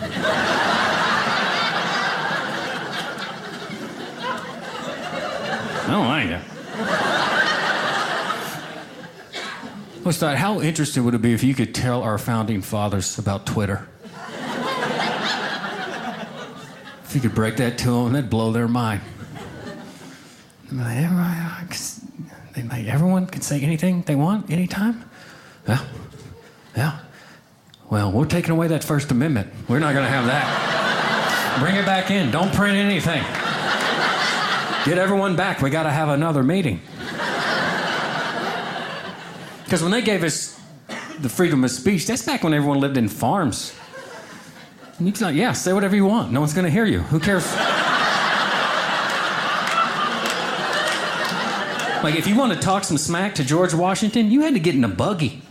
I 5.87 5.87
don't 5.87 6.07
like 6.07 6.27
it. 6.27 7.14
I 10.07 10.11
thought, 10.11 10.37
how 10.37 10.61
interesting 10.61 11.03
would 11.03 11.15
it 11.15 11.21
be 11.21 11.33
if 11.33 11.43
you 11.43 11.55
could 11.55 11.73
tell 11.73 12.03
our 12.03 12.19
founding 12.19 12.61
fathers 12.61 13.17
about 13.17 13.47
Twitter? 13.47 13.87
if 17.03 17.11
you 17.15 17.21
could 17.21 17.33
break 17.33 17.57
that 17.57 17.79
to 17.79 17.85
them, 17.85 18.13
that'd 18.13 18.29
blow 18.29 18.51
their 18.51 18.67
mind. 18.67 19.01
Everyone 22.87 23.25
can 23.25 23.41
say 23.41 23.59
anything 23.61 24.03
they 24.03 24.15
want, 24.15 24.51
anytime? 24.51 25.09
Yeah. 25.67 25.83
Yeah. 26.77 26.99
Well, 27.89 28.11
we're 28.11 28.25
taking 28.25 28.51
away 28.51 28.67
that 28.67 28.83
First 28.83 29.09
Amendment. 29.11 29.51
We're 29.67 29.79
not 29.79 29.93
going 29.93 30.05
to 30.05 30.11
have 30.11 30.25
that. 30.27 31.59
Bring 31.59 31.75
it 31.75 31.85
back 31.85 32.11
in. 32.11 32.29
Don't 32.29 32.53
print 32.53 32.77
anything. 32.77 33.23
Get 34.85 34.99
everyone 34.99 35.35
back. 35.35 35.61
We 35.61 35.71
got 35.71 35.83
to 35.83 35.91
have 35.91 36.09
another 36.09 36.43
meeting. 36.43 36.81
Because 39.65 39.81
when 39.81 39.91
they 39.91 40.01
gave 40.01 40.23
us 40.23 40.57
the 41.19 41.27
freedom 41.27 41.63
of 41.63 41.71
speech, 41.71 42.07
that's 42.07 42.23
back 42.23 42.43
when 42.43 42.53
everyone 42.53 42.79
lived 42.79 42.97
in 42.97 43.09
farms. 43.09 43.75
And 44.97 45.07
you 45.07 45.13
can 45.13 45.25
like, 45.25 45.35
yeah, 45.35 45.51
say 45.51 45.73
whatever 45.73 45.95
you 45.95 46.05
want. 46.05 46.31
No 46.31 46.39
one's 46.39 46.53
going 46.53 46.65
to 46.65 46.71
hear 46.71 46.85
you. 46.85 46.99
Who 46.99 47.19
cares? 47.19 47.45
like, 52.03 52.15
if 52.15 52.27
you 52.27 52.37
want 52.37 52.53
to 52.53 52.59
talk 52.59 52.83
some 52.83 52.97
smack 52.97 53.35
to 53.35 53.43
George 53.43 53.73
Washington, 53.73 54.31
you 54.31 54.41
had 54.41 54.53
to 54.53 54.59
get 54.59 54.75
in 54.75 54.83
a 54.83 54.87
buggy. 54.87 55.41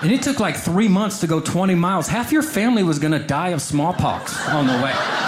And 0.00 0.12
it 0.12 0.22
took 0.22 0.38
like 0.38 0.56
three 0.56 0.86
months 0.86 1.18
to 1.20 1.26
go 1.26 1.40
20 1.40 1.74
miles. 1.74 2.06
Half 2.06 2.30
your 2.30 2.44
family 2.44 2.84
was 2.84 3.00
going 3.00 3.12
to 3.12 3.18
die 3.18 3.48
of 3.48 3.60
smallpox 3.60 4.48
on 4.48 4.68
the 4.68 4.74
way. 4.74 5.27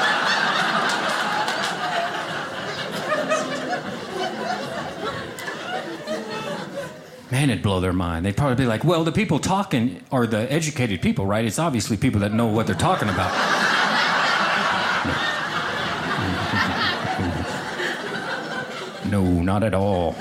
Man, 7.40 7.49
it'd 7.49 7.62
blow 7.62 7.80
their 7.80 7.94
mind. 7.94 8.26
They'd 8.26 8.37
probably 8.37 8.56
be 8.56 8.66
like, 8.66 8.85
well, 8.85 9.02
the 9.02 9.12
people 9.12 9.38
talking 9.38 10.02
are 10.12 10.26
the 10.26 10.40
educated 10.52 11.00
people, 11.00 11.25
right? 11.25 11.42
It's 11.42 11.59
obviously 11.59 11.97
people 11.97 12.20
that 12.20 12.35
know 12.35 12.47
what 12.47 12.66
they're 12.66 12.76
talking 12.76 13.09
about. 13.09 13.32
No, 19.11 19.23
not 19.42 19.62
at 19.62 19.73
all. 19.73 20.12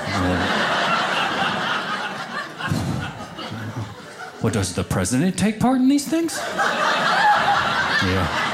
What 4.40 4.54
does 4.54 4.74
the 4.74 4.86
president 4.86 5.38
take 5.38 5.60
part 5.60 5.82
in 5.82 5.90
these 5.90 6.08
things? 6.08 6.38
Yeah. 8.02 8.49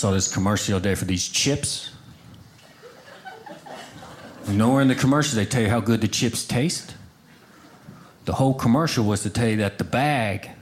Saw 0.00 0.12
this 0.12 0.32
commercial 0.32 0.80
the 0.80 0.88
day 0.88 0.94
for 0.94 1.04
these 1.04 1.28
chips. 1.28 1.90
Nowhere 4.48 4.80
in 4.80 4.88
the 4.88 4.94
commercial 4.94 5.36
they 5.36 5.44
tell 5.44 5.60
you 5.60 5.68
how 5.68 5.80
good 5.80 6.00
the 6.00 6.08
chips 6.08 6.42
taste. 6.42 6.94
The 8.24 8.32
whole 8.32 8.54
commercial 8.54 9.04
was 9.04 9.22
to 9.24 9.28
tell 9.28 9.48
you 9.48 9.58
that 9.58 9.76
the 9.76 9.84
bag 9.84 10.52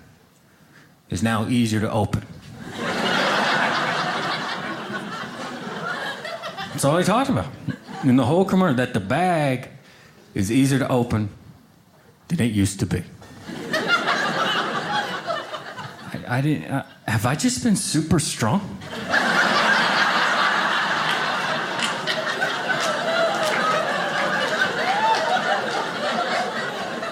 is 1.09 1.23
now 1.23 1.47
easier 1.47 1.79
to 1.79 1.89
open. 1.89 2.27
That's 6.73 6.85
all 6.85 6.97
they 6.97 7.05
talked 7.05 7.31
about. 7.31 7.47
In 8.03 8.17
the 8.17 8.27
whole 8.27 8.45
commercial, 8.45 8.75
that 8.79 8.93
the 8.93 8.99
bag 8.99 9.69
is 10.35 10.51
easier 10.51 10.81
to 10.81 10.89
open 10.89 11.29
than 12.27 12.41
it 12.41 12.51
used 12.51 12.81
to 12.81 12.87
be. 12.87 13.05
I, 16.11 16.25
I 16.27 16.41
didn't. 16.41 16.65
Uh, 16.65 16.85
have 17.07 17.25
I 17.25 17.37
just 17.37 17.63
been 17.63 17.77
super 17.77 18.19
strong? 18.19 18.78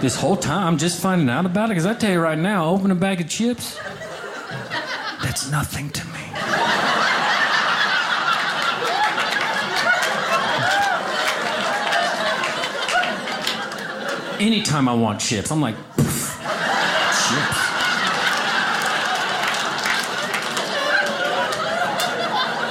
This 0.00 0.14
whole 0.14 0.36
time, 0.36 0.66
I'm 0.66 0.78
just 0.78 1.00
finding 1.00 1.30
out 1.30 1.46
about 1.46 1.66
it. 1.66 1.68
Because 1.70 1.86
I 1.86 1.94
tell 1.94 2.12
you 2.12 2.20
right 2.20 2.38
now, 2.38 2.68
open 2.68 2.90
a 2.90 2.94
bag 2.94 3.20
of 3.20 3.28
chips, 3.28 3.78
that's 5.22 5.50
nothing 5.50 5.88
to 5.90 6.04
me. 6.08 6.12
Anytime 14.38 14.86
I 14.86 14.92
want 14.92 15.18
chips, 15.18 15.50
I'm 15.50 15.62
like, 15.62 15.76
chips. 15.96 16.16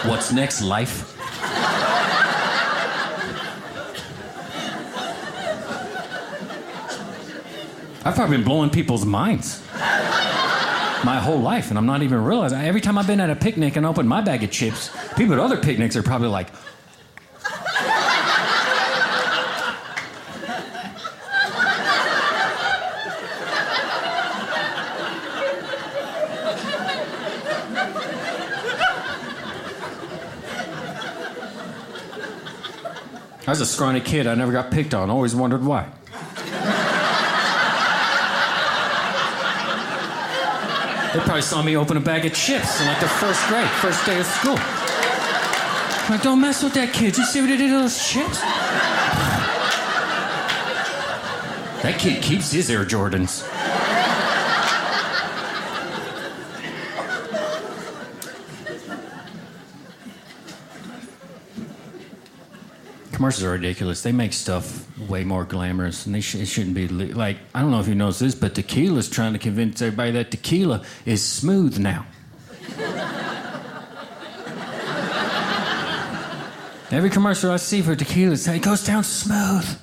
What's 0.08 0.32
next, 0.32 0.62
life? 0.62 1.15
I've 8.08 8.14
probably 8.14 8.38
been 8.38 8.46
blowing 8.46 8.70
people's 8.70 9.04
minds 9.04 9.64
my 9.74 11.20
whole 11.20 11.40
life, 11.40 11.70
and 11.70 11.78
I'm 11.78 11.88
not 11.88 12.04
even 12.04 12.24
realizing. 12.24 12.60
Every 12.60 12.80
time 12.80 13.00
I've 13.00 13.08
been 13.08 13.20
at 13.20 13.32
a 13.32 13.36
picnic 13.36 13.78
and 13.78 13.86
opened 13.86 14.08
my 14.08 14.22
bag 14.22 14.44
of 14.44 14.52
chips, 14.52 14.96
people 15.16 15.34
at 15.34 15.40
other 15.40 15.58
picnics 15.58 15.96
are 15.96 16.04
probably 16.04 16.28
like, 16.28 16.50
I 33.48 33.52
was 33.52 33.62
a 33.62 33.66
scrawny 33.66 34.02
kid. 34.02 34.28
I 34.28 34.36
never 34.36 34.52
got 34.52 34.70
picked 34.70 34.94
on. 34.94 35.10
Always 35.10 35.36
wondered 35.36 35.64
why. 35.64 35.90
They 41.16 41.22
probably 41.22 41.44
saw 41.44 41.62
me 41.62 41.78
open 41.78 41.96
a 41.96 42.02
bag 42.02 42.26
of 42.26 42.34
chips 42.34 42.82
in 42.82 42.88
like 42.88 43.00
the 43.00 43.08
first 43.08 43.48
grade, 43.48 43.70
first 43.70 44.06
day 44.06 44.20
of 44.20 44.26
school. 44.26 44.56
Like, 46.10 46.22
don't 46.22 46.42
mess 46.42 46.62
with 46.62 46.74
that 46.74 46.92
kid. 46.92 47.18
You 47.18 47.24
see 47.24 47.40
what 47.40 47.50
he 47.50 47.56
did 47.56 47.70
to 47.70 47.80
those 47.80 47.98
chips? 48.06 48.42
That 51.84 51.96
kid 52.00 52.22
keeps 52.22 52.52
his 52.52 52.70
Air 52.70 52.84
Jordans. 52.84 53.50
Commercials 63.14 63.46
are 63.46 63.52
ridiculous. 63.52 64.04
They 64.04 64.12
make 64.12 64.34
stuff 64.34 64.86
way 65.10 65.24
more 65.24 65.44
glamorous, 65.44 66.06
and 66.06 66.14
they 66.16 66.22
sh- 66.22 66.36
it 66.36 66.46
shouldn't 66.48 66.76
be 66.76 66.88
li- 66.88 67.14
like. 67.14 67.38
I 67.54 67.62
don't 67.62 67.72
know 67.72 67.80
if 67.80 67.88
you 67.88 67.96
noticed 67.96 68.20
this, 68.20 68.36
but 68.36 68.56
tequila's 68.56 69.10
trying 69.10 69.34
to 69.34 69.40
convince 69.40 69.82
everybody 69.82 70.12
that 70.12 70.32
tequila 70.32 70.84
is 71.06 71.24
smooth 71.24 71.78
now. 71.78 72.06
Every 76.92 77.10
commercial 77.10 77.52
I 77.52 77.58
see 77.58 77.82
for 77.82 77.96
tequila, 77.96 78.34
it 78.36 78.62
goes 78.62 78.86
down 78.86 79.04
smooth. 79.04 79.80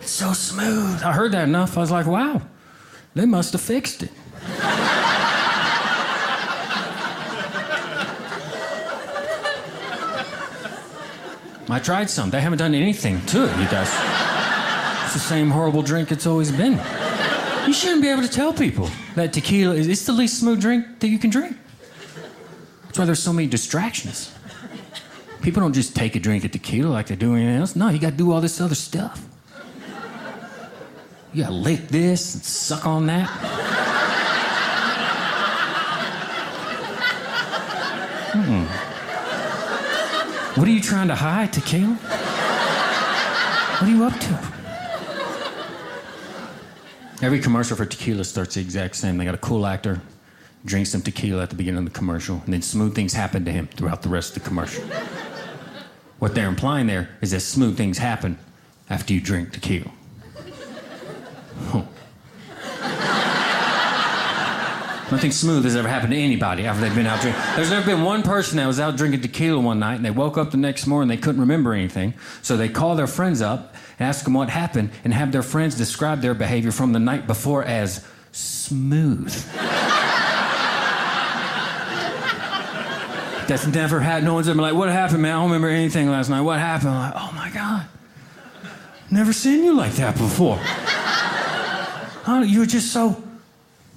It's 0.00 0.10
so 0.10 0.32
smooth. 0.32 1.02
I 1.02 1.12
heard 1.12 1.32
that 1.32 1.48
enough. 1.48 1.76
I 1.76 1.80
was 1.80 1.90
like, 1.90 2.06
wow, 2.06 2.40
they 3.14 3.26
must 3.26 3.52
have 3.52 3.60
fixed 3.60 4.04
it. 4.04 4.10
I 11.70 11.78
tried 11.80 12.08
some. 12.08 12.30
They 12.30 12.40
haven't 12.40 12.58
done 12.58 12.74
anything 12.74 13.24
to 13.26 13.44
it, 13.44 13.56
you 13.60 13.66
guys. 13.68 14.07
The 15.18 15.24
same 15.24 15.50
horrible 15.50 15.82
drink 15.82 16.12
it's 16.12 16.28
always 16.28 16.52
been. 16.52 16.80
You 17.66 17.72
shouldn't 17.72 18.02
be 18.02 18.08
able 18.08 18.22
to 18.22 18.28
tell 18.28 18.52
people 18.52 18.88
that 19.16 19.32
tequila 19.32 19.74
is 19.74 19.88
it's 19.88 20.06
the 20.06 20.12
least 20.12 20.38
smooth 20.38 20.60
drink 20.60 21.00
that 21.00 21.08
you 21.08 21.18
can 21.18 21.28
drink. 21.28 21.56
That's 22.84 23.00
why 23.00 23.04
there's 23.04 23.20
so 23.20 23.32
many 23.32 23.48
distractions. 23.48 24.32
People 25.42 25.60
don't 25.60 25.72
just 25.72 25.96
take 25.96 26.14
a 26.14 26.20
drink 26.20 26.44
of 26.44 26.52
tequila 26.52 26.90
like 26.90 27.08
they 27.08 27.16
do 27.16 27.34
anything 27.34 27.56
else. 27.56 27.74
No, 27.74 27.88
you 27.88 27.98
got 27.98 28.10
to 28.10 28.16
do 28.16 28.30
all 28.30 28.40
this 28.40 28.60
other 28.60 28.76
stuff. 28.76 29.26
You 31.32 31.42
got 31.42 31.48
to 31.48 31.54
lick 31.54 31.88
this 31.88 32.34
and 32.34 32.44
suck 32.44 32.86
on 32.86 33.06
that. 33.06 33.28
Hmm. 38.34 38.66
What 40.60 40.68
are 40.68 40.70
you 40.70 40.80
trying 40.80 41.08
to 41.08 41.16
hide, 41.16 41.52
tequila? 41.52 41.94
What 43.80 43.82
are 43.82 43.92
you 43.92 44.04
up 44.04 44.20
to? 44.20 44.57
Every 47.20 47.40
commercial 47.40 47.76
for 47.76 47.84
tequila 47.84 48.22
starts 48.24 48.54
the 48.54 48.60
exact 48.60 48.94
same. 48.94 49.18
They 49.18 49.24
got 49.24 49.34
a 49.34 49.38
cool 49.38 49.66
actor, 49.66 50.00
drinks 50.64 50.90
some 50.90 51.02
tequila 51.02 51.42
at 51.42 51.50
the 51.50 51.56
beginning 51.56 51.78
of 51.78 51.92
the 51.92 51.98
commercial, 51.98 52.40
and 52.44 52.54
then 52.54 52.62
smooth 52.62 52.94
things 52.94 53.12
happen 53.12 53.44
to 53.44 53.50
him 53.50 53.66
throughout 53.66 54.02
the 54.02 54.08
rest 54.08 54.36
of 54.36 54.42
the 54.42 54.48
commercial. 54.48 54.84
What 56.18 56.34
they're 56.34 56.48
implying 56.48 56.88
there 56.88 57.10
is 57.20 57.30
that 57.30 57.40
smooth 57.40 57.76
things 57.76 57.98
happen 57.98 58.38
after 58.90 59.14
you 59.14 59.20
drink 59.20 59.52
tequila. 59.52 59.92
Nothing 65.10 65.30
smooth 65.30 65.64
has 65.64 65.74
ever 65.74 65.88
happened 65.88 66.12
to 66.12 66.18
anybody 66.18 66.66
after 66.66 66.82
they've 66.82 66.94
been 66.94 67.06
out 67.06 67.20
drinking. 67.20 67.40
There's 67.54 67.70
never 67.70 67.86
been 67.86 68.02
one 68.02 68.22
person 68.22 68.56
that 68.58 68.66
was 68.66 68.80
out 68.80 68.96
drinking 68.96 69.20
tequila 69.20 69.60
one 69.60 69.78
night 69.78 69.94
and 69.94 70.04
they 70.04 70.10
woke 70.10 70.36
up 70.36 70.50
the 70.50 70.56
next 70.58 70.86
morning 70.86 71.08
and 71.08 71.18
they 71.18 71.22
couldn't 71.22 71.40
remember 71.40 71.72
anything. 71.72 72.14
So 72.42 72.56
they 72.56 72.68
call 72.68 72.96
their 72.96 73.06
friends 73.06 73.40
up 73.40 73.74
ask 74.00 74.24
them 74.24 74.34
what 74.34 74.50
happened 74.50 74.90
and 75.04 75.12
have 75.12 75.32
their 75.32 75.42
friends 75.42 75.74
describe 75.76 76.20
their 76.20 76.34
behavior 76.34 76.70
from 76.70 76.92
the 76.92 76.98
night 76.98 77.26
before 77.26 77.64
as 77.64 78.06
smooth. 78.32 79.32
That's 83.48 83.66
never 83.66 84.00
happened. 84.00 84.26
No 84.26 84.34
one's 84.34 84.48
ever 84.48 84.60
like, 84.60 84.74
what 84.74 84.90
happened, 84.90 85.22
man? 85.22 85.32
I 85.32 85.36
don't 85.36 85.46
remember 85.46 85.68
anything 85.68 86.10
last 86.10 86.28
night. 86.28 86.42
What 86.42 86.58
happened? 86.58 86.90
I'm 86.90 87.12
like, 87.12 87.14
oh 87.16 87.32
my 87.34 87.50
God. 87.50 87.86
Never 89.10 89.32
seen 89.32 89.64
you 89.64 89.74
like 89.74 89.92
that 89.92 90.18
before. 90.18 90.58
Huh? 90.60 92.40
You 92.40 92.60
were 92.60 92.66
just 92.66 92.92
so 92.92 93.22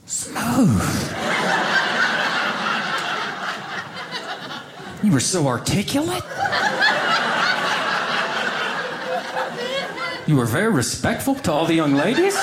smooth. 0.05 0.81
You 5.03 5.11
were 5.11 5.19
so 5.19 5.47
articulate. 5.47 6.23
You 10.31 10.37
were 10.37 10.45
very 10.45 10.71
respectful 10.71 11.35
to 11.35 11.51
all 11.51 11.65
the 11.65 11.73
young 11.73 11.93
ladies. 11.93 12.35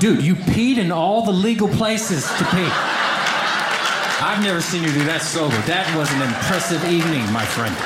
Dude, 0.00 0.24
you 0.24 0.34
peed 0.34 0.78
in 0.78 0.90
all 0.90 1.24
the 1.24 1.30
legal 1.30 1.68
places 1.68 2.26
to 2.26 2.44
pee. 2.46 2.68
I've 4.20 4.42
never 4.42 4.60
seen 4.60 4.82
you 4.82 4.92
do 4.92 5.04
that 5.04 5.22
sober. 5.22 5.56
That 5.68 5.86
was 5.96 6.12
an 6.14 6.22
impressive 6.22 6.84
evening, 6.90 7.32
my 7.32 7.44
friend. 7.44 7.76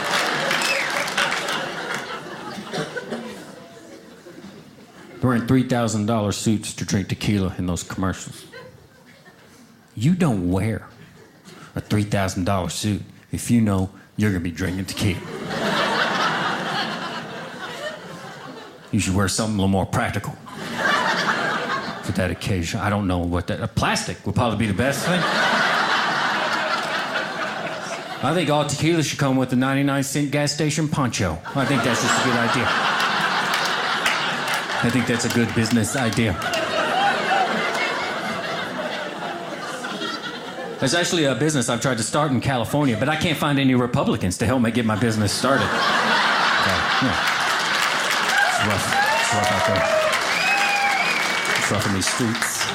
Wearing 5.22 5.42
$3,000 5.42 6.32
suits 6.32 6.72
to 6.72 6.86
drink 6.86 7.08
tequila 7.08 7.54
in 7.58 7.66
those 7.66 7.82
commercials. 7.82 8.46
You 9.94 10.14
don't 10.14 10.50
wear 10.50 10.88
a 11.76 11.82
$3,000 11.82 12.70
suit 12.70 13.02
if 13.32 13.50
you 13.50 13.60
know 13.60 13.90
you're 14.16 14.30
going 14.30 14.42
to 14.42 14.48
be 14.48 14.56
drinking 14.56 14.86
tequila. 14.86 15.39
You 18.90 19.00
should 19.00 19.14
wear 19.14 19.28
something 19.28 19.54
a 19.54 19.58
little 19.58 19.68
more 19.68 19.86
practical. 19.86 20.32
for 22.02 22.12
that 22.12 22.30
occasion. 22.30 22.80
I 22.80 22.90
don't 22.90 23.06
know 23.06 23.18
what 23.18 23.46
that. 23.48 23.60
Uh, 23.60 23.66
plastic 23.66 24.24
would 24.26 24.34
probably 24.34 24.58
be 24.58 24.66
the 24.66 24.74
best 24.74 25.04
thing. 25.06 25.20
I 28.22 28.34
think 28.34 28.50
all 28.50 28.66
tequila 28.66 29.02
should 29.02 29.18
come 29.18 29.36
with 29.36 29.52
a 29.52 29.56
99 29.56 30.02
cent 30.02 30.30
gas 30.30 30.52
station 30.52 30.88
poncho. 30.88 31.38
I 31.54 31.64
think 31.64 31.82
that's 31.82 32.02
just 32.02 32.20
a 32.20 32.24
good 32.24 32.36
idea. 32.36 32.66
I 34.82 34.90
think 34.90 35.06
that's 35.06 35.24
a 35.24 35.30
good 35.30 35.54
business 35.54 35.96
idea. 35.96 36.32
There's 40.80 40.94
actually 40.94 41.24
a 41.24 41.34
business 41.34 41.68
I've 41.68 41.82
tried 41.82 41.98
to 41.98 42.02
start 42.02 42.30
in 42.30 42.40
California, 42.40 42.96
but 42.98 43.08
I 43.08 43.16
can't 43.16 43.36
find 43.36 43.58
any 43.58 43.74
Republicans 43.74 44.38
to 44.38 44.46
help 44.46 44.62
me 44.62 44.70
get 44.70 44.86
my 44.86 44.96
business 44.96 45.32
started. 45.32 45.68
So, 46.60 46.66
yeah. 47.06 47.29
Rough. 48.66 49.20
It's 49.20 49.34
rough 49.34 49.52
out 49.52 49.66
there. 49.68 49.84
It's 51.58 51.70
rough 51.72 51.86
in 51.86 51.94
these 51.94 52.06
streets. 52.06 52.66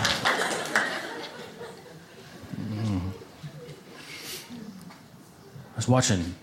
Mm. 2.59 3.01
I 5.73 5.75
was 5.75 5.87
watching 5.87 6.33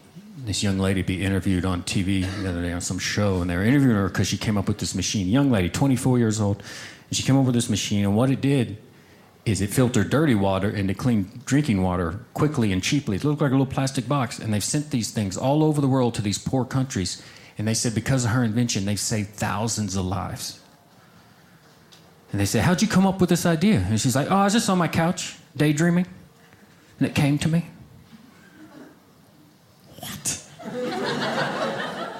this 0.44 0.62
young 0.62 0.78
lady 0.78 1.02
be 1.02 1.24
interviewed 1.24 1.64
on 1.64 1.82
TV 1.82 2.24
the 2.40 2.50
other 2.50 2.62
day 2.62 2.70
on 2.70 2.80
some 2.80 3.00
show, 3.00 3.40
and 3.40 3.50
they 3.50 3.56
were 3.56 3.64
interviewing 3.64 3.96
her 3.96 4.06
because 4.06 4.28
she 4.28 4.36
came 4.36 4.56
up 4.56 4.68
with 4.68 4.78
this 4.78 4.94
machine. 4.94 5.26
Young 5.26 5.50
lady, 5.50 5.68
24 5.68 6.18
years 6.18 6.40
old, 6.40 6.62
and 7.08 7.16
she 7.16 7.24
came 7.24 7.36
up 7.36 7.44
with 7.44 7.56
this 7.56 7.68
machine, 7.68 8.04
and 8.04 8.14
what 8.14 8.30
it 8.30 8.40
did 8.40 8.76
is 9.44 9.60
it 9.60 9.70
filtered 9.70 10.08
dirty 10.08 10.36
water 10.36 10.70
into 10.70 10.94
clean 10.94 11.42
drinking 11.44 11.82
water 11.82 12.20
quickly 12.32 12.70
and 12.70 12.80
cheaply. 12.80 13.16
It 13.16 13.24
looked 13.24 13.42
like 13.42 13.50
a 13.50 13.54
little 13.54 13.66
plastic 13.66 14.06
box, 14.06 14.38
and 14.38 14.54
they've 14.54 14.62
sent 14.62 14.92
these 14.92 15.10
things 15.10 15.36
all 15.36 15.64
over 15.64 15.80
the 15.80 15.88
world 15.88 16.14
to 16.14 16.22
these 16.22 16.38
poor 16.38 16.64
countries. 16.64 17.20
And 17.62 17.68
they 17.68 17.74
said 17.74 17.94
because 17.94 18.24
of 18.24 18.32
her 18.32 18.42
invention, 18.42 18.86
they've 18.86 18.98
saved 18.98 19.36
thousands 19.36 19.94
of 19.94 20.04
lives. 20.04 20.58
And 22.32 22.40
they 22.40 22.44
said, 22.44 22.64
How'd 22.64 22.82
you 22.82 22.88
come 22.88 23.06
up 23.06 23.20
with 23.20 23.30
this 23.30 23.46
idea? 23.46 23.86
And 23.88 24.00
she's 24.00 24.16
like, 24.16 24.28
Oh, 24.32 24.34
I 24.34 24.42
was 24.42 24.52
just 24.52 24.68
on 24.68 24.78
my 24.78 24.88
couch 24.88 25.36
daydreaming, 25.56 26.08
and 26.98 27.08
it 27.08 27.14
came 27.14 27.38
to 27.38 27.48
me. 27.48 27.66
What? 30.00 30.48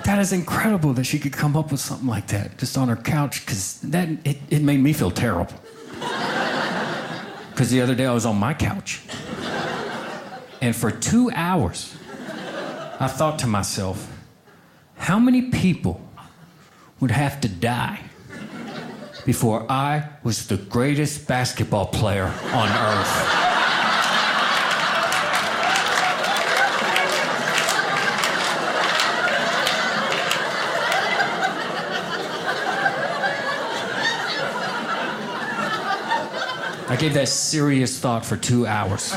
that 0.05 0.19
is 0.21 0.33
incredible 0.33 0.93
that 0.93 1.07
she 1.07 1.19
could 1.19 1.33
come 1.33 1.57
up 1.57 1.73
with 1.73 1.81
something 1.81 2.07
like 2.07 2.29
that 2.29 2.57
just 2.59 2.79
on 2.79 2.87
her 2.87 2.95
couch, 2.95 3.45
because 3.45 3.81
that 3.81 4.09
it, 4.25 4.39
it 4.49 4.63
made 4.63 4.79
me 4.79 4.93
feel 4.93 5.11
terrible. 5.11 5.55
Because 7.51 7.71
the 7.71 7.81
other 7.81 7.97
day 7.97 8.07
I 8.07 8.15
was 8.15 8.27
on 8.27 8.37
my 8.37 8.55
couch. 8.55 9.01
And 10.61 10.77
for 10.77 10.93
two 10.93 11.33
hours, 11.35 11.97
I 13.01 13.09
thought 13.09 13.41
to 13.41 13.49
myself, 13.49 14.09
how 15.03 15.19
many 15.19 15.43
people 15.43 16.01
would 17.01 17.11
have 17.11 17.41
to 17.41 17.49
die 17.49 17.99
before 19.27 19.67
I 19.69 20.09
was 20.23 20.47
the 20.47 20.57
greatest 20.57 21.27
basketball 21.27 21.87
player 21.87 22.27
on 22.27 22.69
earth? 22.69 23.39
I 36.89 36.97
gave 36.97 37.15
that 37.15 37.27
serious 37.27 37.99
thought 37.99 38.25
for 38.25 38.37
two 38.37 38.69
hours. 38.69 39.13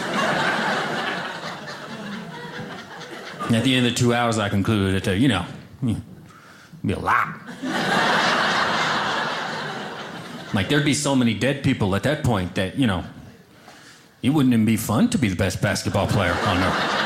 At 3.53 3.63
the 3.63 3.75
end 3.75 3.85
of 3.85 3.93
the 3.93 3.99
two 3.99 4.15
hours, 4.15 4.39
I 4.39 4.49
concluded 4.49 5.03
that, 5.03 5.17
you 5.19 5.27
know, 5.27 5.45
be 5.83 6.93
a 6.93 6.99
lot. 6.99 7.35
like, 10.53 10.69
there'd 10.69 10.85
be 10.85 10.93
so 10.93 11.15
many 11.15 11.33
dead 11.33 11.63
people 11.63 11.95
at 11.95 12.03
that 12.03 12.23
point 12.23 12.55
that, 12.55 12.77
you 12.77 12.87
know, 12.87 13.03
it 14.21 14.29
wouldn't 14.29 14.53
even 14.53 14.65
be 14.65 14.77
fun 14.77 15.09
to 15.09 15.17
be 15.17 15.29
the 15.29 15.35
best 15.35 15.61
basketball 15.61 16.07
player 16.07 16.33
on 16.33 16.57
earth. 16.57 17.01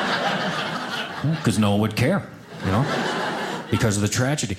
Because 1.36 1.60
no 1.60 1.71
one 1.71 1.82
would 1.82 1.97
care, 1.97 2.25
you 2.63 2.71
know, 2.71 2.86
because 3.69 3.97
of 3.97 4.01
the 4.01 4.08
tragedy. 4.08 4.55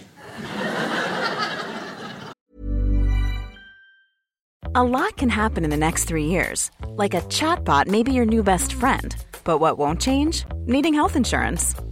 A 4.72 4.84
lot 4.84 5.16
can 5.16 5.30
happen 5.30 5.64
in 5.64 5.70
the 5.70 5.76
next 5.76 6.04
three 6.04 6.26
years. 6.26 6.70
Like 6.86 7.14
a 7.14 7.22
chatbot 7.22 7.88
may 7.88 8.04
be 8.04 8.12
your 8.12 8.24
new 8.24 8.44
best 8.44 8.72
friend. 8.74 9.16
But 9.42 9.58
what 9.58 9.78
won't 9.78 10.00
change? 10.00 10.44
Needing 10.66 10.94
health 10.94 11.16
insurance. 11.16 11.74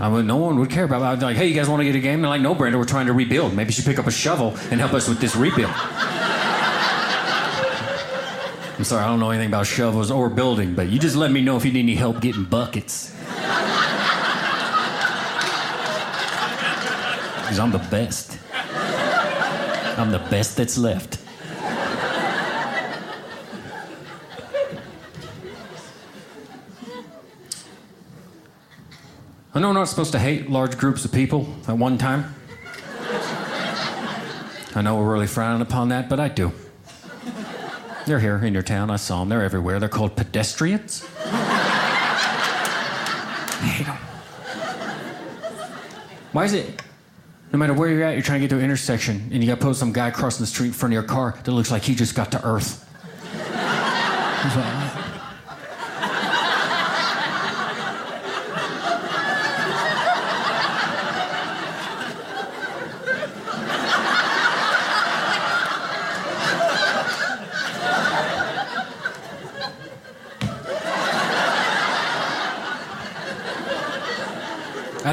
I 0.00 0.08
mean, 0.08 0.26
no 0.26 0.36
one 0.36 0.58
would 0.60 0.70
care 0.70 0.84
about. 0.84 1.02
It. 1.02 1.06
I'd 1.06 1.18
be 1.18 1.24
like, 1.24 1.36
hey, 1.36 1.48
you 1.48 1.54
guys 1.54 1.68
want 1.68 1.80
to 1.80 1.84
get 1.84 1.96
a 1.96 2.00
game? 2.00 2.20
They're 2.22 2.30
like, 2.30 2.40
no, 2.40 2.54
Brandon, 2.54 2.78
we're 2.78 2.86
trying 2.86 3.06
to 3.06 3.12
rebuild. 3.12 3.54
Maybe 3.54 3.68
you 3.68 3.72
should 3.72 3.84
pick 3.84 3.98
up 3.98 4.06
a 4.06 4.12
shovel 4.12 4.56
and 4.70 4.80
help 4.80 4.92
us 4.94 5.08
with 5.08 5.20
this 5.20 5.34
rebuild. 5.34 5.72
I'm 8.76 8.84
sorry, 8.84 9.02
I 9.02 9.08
don't 9.08 9.18
know 9.18 9.30
anything 9.30 9.48
about 9.48 9.66
shovels 9.66 10.12
or 10.12 10.28
building, 10.28 10.74
but 10.74 10.88
you 10.88 11.00
just 11.00 11.16
let 11.16 11.32
me 11.32 11.40
know 11.42 11.56
if 11.56 11.64
you 11.64 11.72
need 11.72 11.80
any 11.80 11.96
help 11.96 12.20
getting 12.20 12.44
buckets. 12.44 13.14
Because 17.48 17.60
I'm 17.60 17.72
the 17.72 17.78
best. 17.78 18.38
I'm 19.98 20.10
the 20.10 20.18
best 20.30 20.58
that's 20.58 20.76
left. 20.76 21.18
I 29.58 29.60
know 29.60 29.70
we're 29.70 29.74
not 29.74 29.88
supposed 29.88 30.12
to 30.12 30.20
hate 30.20 30.48
large 30.48 30.78
groups 30.78 31.04
of 31.04 31.10
people 31.10 31.52
at 31.66 31.76
one 31.76 31.98
time. 31.98 32.32
I 34.76 34.82
know 34.82 34.94
we're 34.94 35.12
really 35.12 35.26
frowning 35.26 35.62
upon 35.62 35.88
that, 35.88 36.08
but 36.08 36.20
I 36.20 36.28
do. 36.28 36.52
They're 38.06 38.20
here 38.20 38.36
in 38.36 38.54
your 38.54 38.62
town. 38.62 38.88
I 38.88 38.94
saw 38.94 39.18
them. 39.18 39.30
They're 39.30 39.42
everywhere. 39.42 39.80
They're 39.80 39.88
called 39.88 40.14
pedestrians. 40.14 41.04
Hate 43.58 43.86
them. 43.86 43.96
Why 46.30 46.44
is 46.44 46.52
it? 46.52 46.80
No 47.52 47.58
matter 47.58 47.74
where 47.74 47.88
you're 47.88 48.04
at, 48.04 48.12
you're 48.12 48.22
trying 48.22 48.40
to 48.40 48.46
get 48.46 48.50
to 48.50 48.58
an 48.58 48.64
intersection, 48.64 49.28
and 49.32 49.42
you 49.42 49.48
got 49.48 49.58
to 49.58 49.66
put 49.66 49.74
some 49.74 49.92
guy 49.92 50.12
crossing 50.12 50.44
the 50.44 50.46
street 50.46 50.68
in 50.68 50.72
front 50.72 50.92
of 50.92 50.94
your 50.94 51.02
car 51.02 51.36
that 51.42 51.50
looks 51.50 51.72
like 51.72 51.82
he 51.82 51.96
just 51.96 52.14
got 52.14 52.30
to 52.30 52.46
Earth. 52.46 52.84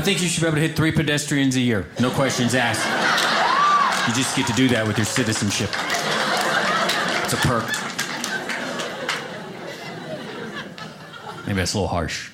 Think 0.06 0.22
you 0.22 0.28
should 0.28 0.42
be 0.42 0.48
able 0.48 0.58
to 0.58 0.62
hit 0.62 0.76
three 0.76 0.92
pedestrians 0.92 1.56
a 1.56 1.60
year. 1.60 1.88
No 2.00 2.12
questions 2.12 2.54
asked. 2.54 2.86
You 4.08 4.14
just 4.14 4.38
get 4.38 4.46
to 4.46 4.54
do 4.54 4.68
that 4.68 4.86
with 4.86 5.00
your 5.00 5.06
citizenship. 5.06 5.70
It's 7.24 7.34
a 7.34 7.38
perk. 7.38 7.66
Maybe 11.48 11.58
that's 11.58 11.74
a 11.74 11.78
little 11.78 11.88
harsh. 11.88 12.30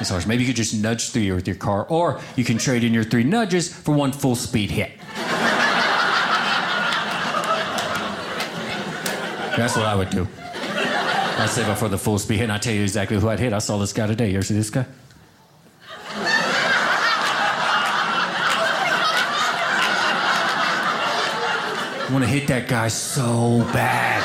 It's 0.00 0.08
harsh. 0.08 0.24
Maybe 0.24 0.44
you 0.44 0.46
could 0.48 0.56
just 0.56 0.74
nudge 0.74 1.10
through 1.10 1.34
with 1.34 1.46
your 1.46 1.56
car, 1.56 1.84
or 1.84 2.18
you 2.34 2.44
can 2.44 2.56
trade 2.56 2.82
in 2.82 2.94
your 2.94 3.04
three 3.04 3.24
nudges 3.24 3.70
for 3.70 3.94
one 3.94 4.10
full 4.10 4.34
speed 4.34 4.70
hit. 4.70 4.92
That's 9.54 9.76
what 9.76 9.84
I 9.84 9.94
would 9.94 10.08
do. 10.08 10.26
I'll 11.38 11.46
save 11.48 11.68
it 11.68 11.74
for 11.74 11.88
the 11.90 11.98
full 11.98 12.18
speed, 12.18 12.36
hit, 12.36 12.44
and 12.44 12.52
I'll 12.52 12.58
tell 12.58 12.72
you 12.72 12.82
exactly 12.82 13.20
who 13.20 13.28
I'd 13.28 13.38
hit. 13.38 13.52
I 13.52 13.58
saw 13.58 13.76
this 13.76 13.92
guy 13.92 14.06
today. 14.06 14.30
You 14.30 14.36
ever 14.36 14.44
see 14.46 14.54
this 14.54 14.70
guy? 14.70 14.86
Want 22.16 22.24
to 22.24 22.34
hit 22.34 22.48
that 22.48 22.66
guy 22.66 22.88
so 22.88 23.58
bad. 23.74 24.22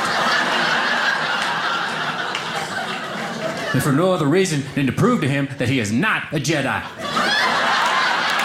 and 3.73 3.83
for 3.83 3.91
no 3.91 4.13
other 4.13 4.27
reason 4.27 4.63
than 4.75 4.85
to 4.85 4.93
prove 4.93 5.19
to 5.19 5.27
him 5.27 5.49
that 5.57 5.67
he 5.67 5.81
is 5.81 5.91
not 5.91 6.23
a 6.31 6.37
Jedi. 6.37 6.81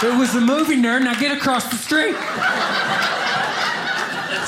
It 0.03 0.19
was 0.19 0.33
the 0.33 0.41
movie 0.41 0.75
nerd, 0.75 1.05
now 1.05 1.15
get 1.15 1.37
across 1.37 1.71
the 1.71 1.77
street. 1.77 2.17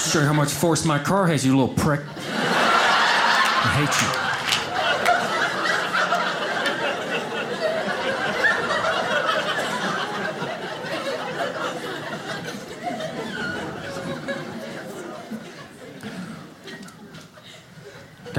Show 0.00 0.18
you 0.18 0.26
how 0.26 0.32
much 0.32 0.50
force 0.50 0.84
my 0.84 0.98
car 0.98 1.28
has, 1.28 1.46
you 1.46 1.56
little 1.56 1.72
prick. 1.76 2.00
I 2.16 3.87
hate 3.87 4.02
you. 4.02 4.27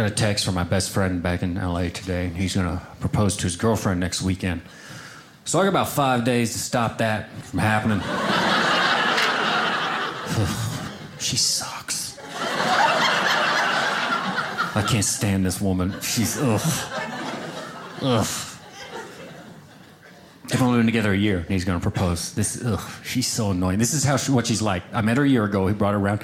A 0.10 0.16
text 0.16 0.44
from 0.44 0.56
my 0.56 0.64
best 0.64 0.90
friend 0.90 1.22
back 1.22 1.44
in 1.44 1.56
LA 1.56 1.90
today. 1.90 2.30
He's 2.30 2.56
gonna 2.56 2.82
propose 3.00 3.38
to 3.38 3.44
his 3.44 3.56
girlfriend 3.56 4.00
next 4.00 4.24
weekend. 4.24 4.62
So 5.46 5.60
I 5.60 5.64
got 5.64 5.70
about 5.70 5.90
five 5.90 6.26
days 6.26 6.54
to 6.54 6.60
stop 6.60 6.98
that 6.98 7.32
from 7.44 7.60
happening. 7.60 8.00
she 11.20 11.38
sucks. 11.38 12.18
I 14.76 14.84
can't 14.88 15.06
stand 15.06 15.46
this 15.46 15.62
woman. 15.62 15.94
She's 16.02 16.38
ugh. 16.40 16.62
Ugh. 18.02 18.28
They've 20.48 20.62
only 20.64 20.80
been 20.80 20.88
together 20.88 21.14
a 21.14 21.18
year, 21.18 21.38
and 21.38 21.50
he's 21.50 21.66
gonna 21.66 21.80
propose. 21.80 22.34
This, 22.34 22.64
ugh, 22.66 22.82
she's 23.04 23.28
so 23.28 23.52
annoying. 23.52 23.78
This 23.78 23.94
is 23.94 24.04
how 24.04 24.18
she, 24.18 24.32
what 24.32 24.48
she's 24.48 24.62
like. 24.62 24.82
I 24.92 25.02
met 25.02 25.18
her 25.18 25.24
a 25.24 25.30
year 25.30 25.44
ago. 25.44 25.68
He 25.68 25.76
brought 25.76 25.94
her 25.94 26.00
around 26.00 26.24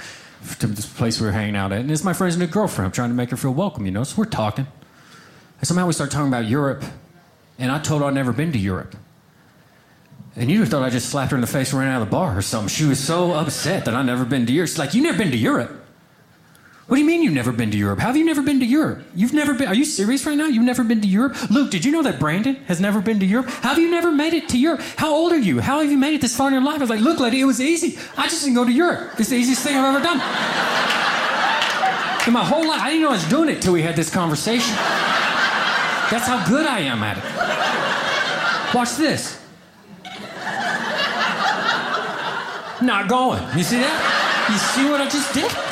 to 0.60 0.68
this 0.68 0.86
place 0.86 1.20
we 1.20 1.28
were 1.28 1.34
hanging 1.34 1.56
out 1.56 1.72
at, 1.72 1.82
and 1.82 1.92
it's 1.92 2.04
my 2.04 2.14
friend's 2.14 2.38
new 2.38 2.48
girlfriend. 2.48 2.88
I'm 2.88 2.92
trying 2.92 3.10
to 3.10 3.16
make 3.16 3.32
her 3.32 3.38
feel 3.38 3.54
welcome, 3.54 3.86
you 3.86 3.92
know. 3.92 4.04
So 4.04 4.18
we're 4.18 4.26
talking, 4.26 4.68
and 5.60 5.68
somehow 5.68 5.88
we 5.88 5.94
start 5.94 6.12
talking 6.12 6.28
about 6.28 6.46
Europe, 6.46 6.84
and 7.58 7.72
I 7.72 7.80
told 7.80 8.02
her 8.02 8.08
I'd 8.08 8.14
never 8.14 8.34
been 8.34 8.52
to 8.52 8.60
Europe. 8.60 8.96
And 10.36 10.52
you 10.52 10.66
thought 10.66 10.84
I 10.84 10.90
just 10.90 11.10
slapped 11.10 11.32
her 11.32 11.38
in 11.38 11.42
the 11.42 11.48
face 11.48 11.72
and 11.72 11.80
ran 11.80 11.90
out 11.90 12.02
of 12.02 12.08
the 12.08 12.12
bar 12.12 12.38
or 12.38 12.42
something. 12.42 12.68
She 12.68 12.86
was 12.86 13.00
so 13.00 13.32
upset 13.32 13.86
that 13.86 13.94
I'd 13.94 14.06
never 14.06 14.26
been 14.26 14.46
to 14.46 14.52
Europe. 14.52 14.70
She's 14.70 14.80
like, 14.80 14.94
You 14.94 15.02
never 15.02 15.18
been 15.18 15.32
to 15.32 15.38
Europe? 15.38 15.85
What 16.88 16.98
do 16.98 17.02
you 17.02 17.08
mean 17.08 17.24
you've 17.24 17.34
never 17.34 17.52
been 17.52 17.72
to 17.72 17.78
Europe? 17.78 17.98
How 17.98 18.08
have 18.08 18.18
you 18.18 18.26
never 18.26 18.44
been 18.44 18.60
to 18.60 18.66
Europe? 18.66 19.04
You've 19.16 19.34
never 19.34 19.56
been. 19.56 19.68
Are 19.68 19.74
you 19.74 19.86
serious 19.86 20.24
right 20.28 20.38
now? 20.38 20.46
You've 20.46 20.64
never 20.64 20.84
been 20.84 21.02
to 21.02 21.08
Europe? 21.08 21.50
Luke, 21.50 21.72
did 21.72 21.84
you 21.84 21.92
know 21.92 22.04
that 22.04 22.20
Brandon 22.20 22.58
has 22.68 22.80
never 22.80 23.02
been 23.02 23.20
to 23.22 23.26
Europe? 23.26 23.48
How 23.48 23.70
have 23.70 23.80
you 23.80 23.90
never 23.90 24.12
made 24.12 24.34
it 24.34 24.48
to 24.50 24.60
Europe? 24.60 24.82
How 24.96 25.12
old 25.12 25.32
are 25.32 25.40
you? 25.40 25.60
How 25.62 25.80
have 25.80 25.90
you 25.90 25.98
made 25.98 26.14
it 26.14 26.22
this 26.22 26.38
far 26.38 26.48
in 26.48 26.54
your 26.54 26.62
life? 26.62 26.78
I 26.78 26.82
was 26.82 26.92
like, 26.92 27.00
Look, 27.00 27.20
lady, 27.20 27.42
it 27.42 27.46
was 27.46 27.60
easy. 27.60 27.98
I 28.16 28.28
just 28.28 28.44
didn't 28.44 28.56
go 28.56 28.66
to 28.66 28.72
Europe. 28.72 29.20
It's 29.20 29.30
the 29.30 29.36
easiest 29.36 29.64
thing 29.64 29.76
I've 29.76 29.96
ever 29.96 30.04
done. 30.04 30.18
In 32.28 32.34
my 32.34 32.46
whole 32.46 32.68
life, 32.68 32.82
I 32.82 32.90
didn't 32.90 33.02
know 33.02 33.10
I 33.10 33.14
was 33.14 33.30
doing 33.30 33.50
it 33.50 33.64
till 33.64 33.74
we 33.74 33.82
had 33.82 33.96
this 33.96 34.12
conversation. 34.12 34.76
That's 36.12 36.28
how 36.28 36.48
good 36.48 36.68
I 36.68 36.82
am 36.82 37.02
at 37.02 37.18
it. 37.18 38.76
Watch 38.76 38.96
this. 38.96 39.42
Not 42.80 43.08
going. 43.08 43.42
You 43.58 43.64
see 43.64 43.78
that? 43.78 44.48
You 44.52 44.58
see 44.60 44.88
what 44.88 45.02
I 45.02 45.10
just 45.10 45.34
did? 45.34 45.65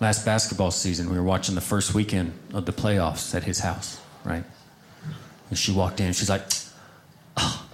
Last 0.00 0.26
basketball 0.26 0.70
season, 0.70 1.08
we 1.08 1.16
were 1.16 1.22
watching 1.22 1.54
the 1.54 1.62
first 1.62 1.94
weekend 1.94 2.34
of 2.52 2.66
the 2.66 2.72
playoffs 2.72 3.34
at 3.34 3.44
his 3.44 3.60
house, 3.60 4.00
right? 4.24 4.44
And 5.48 5.58
she 5.58 5.72
walked 5.72 5.98
in, 6.00 6.12
she's 6.12 6.28
like, 6.28 6.42
oh, 7.38 7.66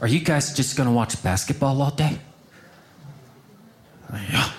Are 0.00 0.06
you 0.06 0.20
guys 0.20 0.54
just 0.54 0.76
gonna 0.76 0.92
watch 0.92 1.20
basketball 1.22 1.82
all 1.82 1.90
day? 1.90 2.18
Yeah. 4.12 4.52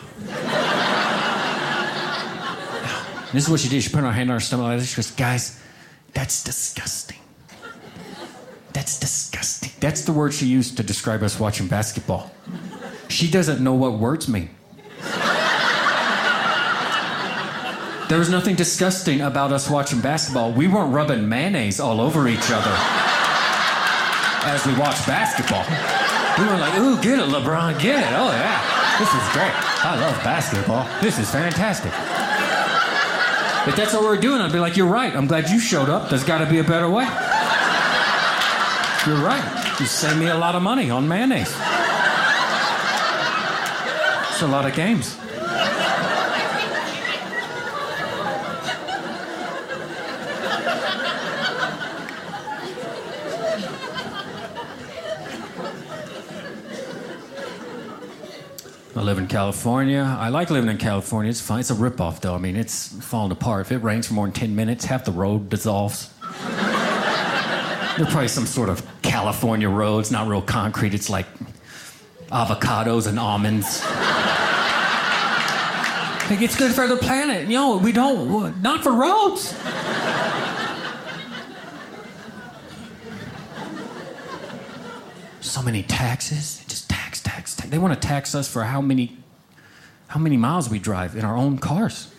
This 3.31 3.43
is 3.43 3.49
what 3.49 3.59
she 3.59 3.69
did. 3.69 3.83
She 3.83 3.89
put 3.89 4.01
her 4.01 4.11
hand 4.11 4.29
on 4.29 4.35
her 4.37 4.39
stomach 4.39 4.65
like 4.65 4.79
this. 4.79 4.89
She 4.89 4.95
goes, 4.95 5.11
Guys, 5.11 5.61
that's 6.13 6.43
disgusting. 6.43 7.19
That's 8.75 8.99
disgusting. 8.99 9.71
That's 9.79 10.01
the 10.01 10.11
word 10.11 10.33
she 10.33 10.47
used 10.47 10.75
to 10.75 10.83
describe 10.83 11.23
us 11.23 11.39
watching 11.39 11.69
basketball. 11.69 12.29
She 13.07 13.31
doesn't 13.31 13.63
know 13.63 13.73
what 13.73 13.93
words 13.93 14.27
mean. 14.27 14.49
There 18.09 18.19
was 18.19 18.29
nothing 18.29 18.57
disgusting 18.57 19.21
about 19.21 19.53
us 19.53 19.69
watching 19.69 20.01
basketball. 20.01 20.51
We 20.51 20.67
weren't 20.67 20.93
rubbing 20.93 21.29
mayonnaise 21.29 21.79
all 21.79 22.01
over 22.01 22.27
each 22.27 22.51
other 22.51 22.75
as 24.43 24.65
we 24.67 24.77
watched 24.77 25.07
basketball. 25.07 25.63
We 26.37 26.51
were 26.51 26.59
like, 26.59 26.77
ooh, 26.77 27.01
get 27.01 27.19
it, 27.19 27.29
LeBron, 27.29 27.79
get 27.79 28.03
it. 28.03 28.13
Oh, 28.13 28.29
yeah. 28.29 28.99
This 28.99 29.07
is 29.07 29.31
great. 29.31 29.55
I 29.85 29.95
love 29.97 30.21
basketball. 30.21 30.85
This 31.01 31.17
is 31.17 31.31
fantastic. 31.31 31.93
If 33.69 33.77
that's 33.77 33.93
what 33.93 34.03
we're 34.03 34.17
doing, 34.17 34.41
I'd 34.41 34.51
be 34.51 34.59
like, 34.59 34.75
you're 34.75 34.85
right. 34.85 35.15
I'm 35.15 35.27
glad 35.27 35.49
you 35.49 35.59
showed 35.61 35.87
up. 35.87 36.09
There's 36.09 36.25
got 36.25 36.39
to 36.39 36.45
be 36.45 36.59
a 36.59 36.63
better 36.63 36.89
way. 36.89 37.07
You're 39.05 39.17
right. 39.17 39.75
You 39.79 39.85
saved 39.85 40.17
me 40.17 40.29
a 40.29 40.35
lot 40.35 40.55
of 40.55 40.63
money 40.63 40.89
on 40.89 41.07
mayonnaise. 41.07 41.53
It's 44.31 44.41
a 44.41 44.47
lot 44.47 44.65
of 44.65 44.73
games. 44.73 45.15
I 58.95 59.01
live 59.01 59.19
in 59.19 59.27
California. 59.27 60.01
I 60.01 60.29
like 60.29 60.49
living 60.49 60.71
in 60.71 60.79
California. 60.79 61.29
It's 61.29 61.41
fine. 61.41 61.59
It's 61.59 61.69
a 61.69 61.75
ripoff, 61.75 62.21
though. 62.21 62.33
I 62.33 62.39
mean, 62.39 62.55
it's 62.55 62.87
falling 63.05 63.31
apart. 63.31 63.67
If 63.67 63.71
it 63.71 63.77
rains 63.83 64.07
for 64.07 64.15
more 64.15 64.25
than 64.25 64.33
10 64.33 64.55
minutes, 64.55 64.85
half 64.85 65.05
the 65.05 65.11
road 65.11 65.49
dissolves. 65.49 66.09
There's 67.97 68.09
probably 68.09 68.27
some 68.27 68.45
sort 68.45 68.67
of 68.67 68.83
California 69.15 69.69
road. 69.69 69.99
It's 69.99 70.11
not 70.11 70.27
real 70.27 70.41
concrete. 70.41 70.93
It's 70.93 71.09
like 71.09 71.25
avocados 72.27 73.07
and 73.07 73.17
almonds. 73.17 73.81
Like, 76.29 76.41
it's 76.41 76.57
good 76.57 76.73
for 76.73 76.85
the 76.85 76.97
planet. 76.97 77.47
You 77.47 77.53
know, 77.53 77.77
we 77.77 77.93
don't, 77.93 78.61
not 78.61 78.83
for 78.83 78.91
roads. 78.91 79.55
So 85.39 85.61
many 85.61 85.83
taxes. 85.83 86.65
Just 86.67 86.89
tax, 86.89 87.21
tax, 87.21 87.55
tax. 87.55 87.69
They 87.69 87.77
want 87.77 87.93
to 87.93 88.05
tax 88.05 88.35
us 88.35 88.49
for 88.51 88.65
how 88.65 88.81
many, 88.81 89.17
how 90.07 90.19
many 90.19 90.35
miles 90.35 90.69
we 90.69 90.77
drive 90.77 91.15
in 91.15 91.23
our 91.23 91.37
own 91.37 91.57
cars. 91.57 92.11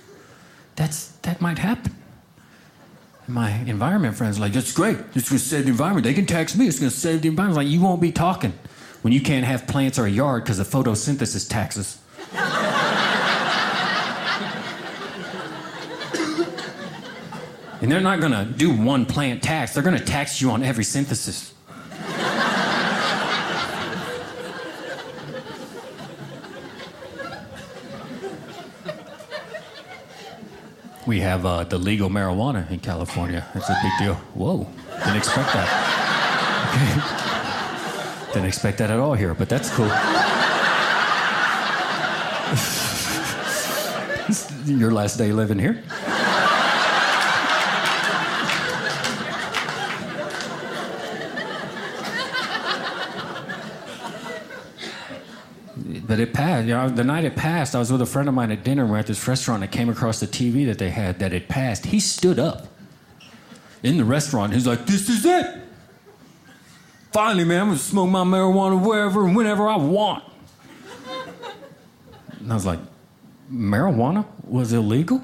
That's, 0.76 1.08
that 1.24 1.42
might 1.42 1.58
happen. 1.58 1.94
My 3.28 3.50
environment 3.50 4.16
friends 4.16 4.38
like, 4.38 4.52
that's 4.52 4.72
great. 4.72 4.98
It's 5.14 5.28
going 5.28 5.38
to 5.38 5.44
save 5.44 5.64
the 5.64 5.70
environment. 5.70 6.04
They 6.04 6.14
can 6.14 6.26
tax 6.26 6.54
me. 6.54 6.68
It's 6.68 6.78
going 6.78 6.90
to 6.90 6.96
save 6.96 7.22
the 7.22 7.28
environment. 7.28 7.56
Like, 7.56 7.72
you 7.72 7.80
won't 7.80 8.00
be 8.00 8.12
talking 8.12 8.52
when 9.02 9.12
you 9.12 9.20
can't 9.20 9.44
have 9.44 9.66
plants 9.66 9.98
or 9.98 10.06
a 10.06 10.10
yard 10.10 10.44
because 10.44 10.60
of 10.60 10.68
photosynthesis 10.68 11.48
taxes. 11.48 11.98
and 17.80 17.90
they're 17.90 18.00
not 18.00 18.20
going 18.20 18.32
to 18.32 18.44
do 18.44 18.72
one 18.72 19.06
plant 19.06 19.42
tax. 19.42 19.74
They're 19.74 19.82
going 19.82 19.98
to 19.98 20.04
tax 20.04 20.40
you 20.40 20.52
on 20.52 20.62
every 20.62 20.84
synthesis. 20.84 21.52
We 31.06 31.20
have 31.20 31.46
uh, 31.46 31.62
the 31.62 31.78
legal 31.78 32.10
marijuana 32.10 32.68
in 32.70 32.80
California. 32.80 33.46
It's 33.54 33.70
a 33.70 33.76
big 33.80 33.92
deal. 33.98 34.14
Whoa, 34.34 34.66
didn't 35.04 35.16
expect 35.16 35.52
that. 35.52 35.68
Okay. 36.74 37.00
Didn't 38.32 38.48
expect 38.48 38.78
that 38.78 38.90
at 38.90 38.98
all 38.98 39.14
here, 39.14 39.32
but 39.32 39.48
that's 39.48 39.70
cool. 39.70 39.86
Your 44.66 44.90
last 44.90 45.16
day 45.16 45.32
living 45.32 45.58
here? 45.58 45.82
It 56.20 56.32
passed. 56.34 56.66
You 56.66 56.74
know, 56.74 56.88
the 56.88 57.04
night 57.04 57.24
it 57.24 57.36
passed, 57.36 57.74
I 57.74 57.78
was 57.78 57.90
with 57.92 58.00
a 58.02 58.06
friend 58.06 58.28
of 58.28 58.34
mine 58.34 58.50
at 58.50 58.62
dinner. 58.64 58.86
We're 58.86 58.98
at 58.98 59.06
this 59.06 59.26
restaurant. 59.26 59.62
I 59.62 59.66
came 59.66 59.88
across 59.88 60.20
the 60.20 60.26
TV 60.26 60.64
that 60.66 60.78
they 60.78 60.90
had 60.90 61.18
that 61.18 61.32
it 61.32 61.48
passed. 61.48 61.86
He 61.86 62.00
stood 62.00 62.38
up 62.38 62.66
in 63.82 63.96
the 63.96 64.04
restaurant. 64.04 64.52
He's 64.52 64.66
like, 64.66 64.86
"This 64.86 65.08
is 65.08 65.24
it. 65.24 65.62
finally, 67.12 67.44
man, 67.44 67.62
I'm 67.62 67.68
gonna 67.68 67.78
smoke 67.78 68.10
my 68.10 68.24
marijuana 68.24 68.78
wherever 68.80 69.26
and 69.26 69.34
whenever 69.34 69.66
I 69.68 69.76
want. 69.76 70.22
And 72.40 72.52
I 72.52 72.54
was 72.54 72.66
like, 72.66 72.78
marijuana 73.50 74.26
was 74.44 74.72
illegal? 74.74 75.22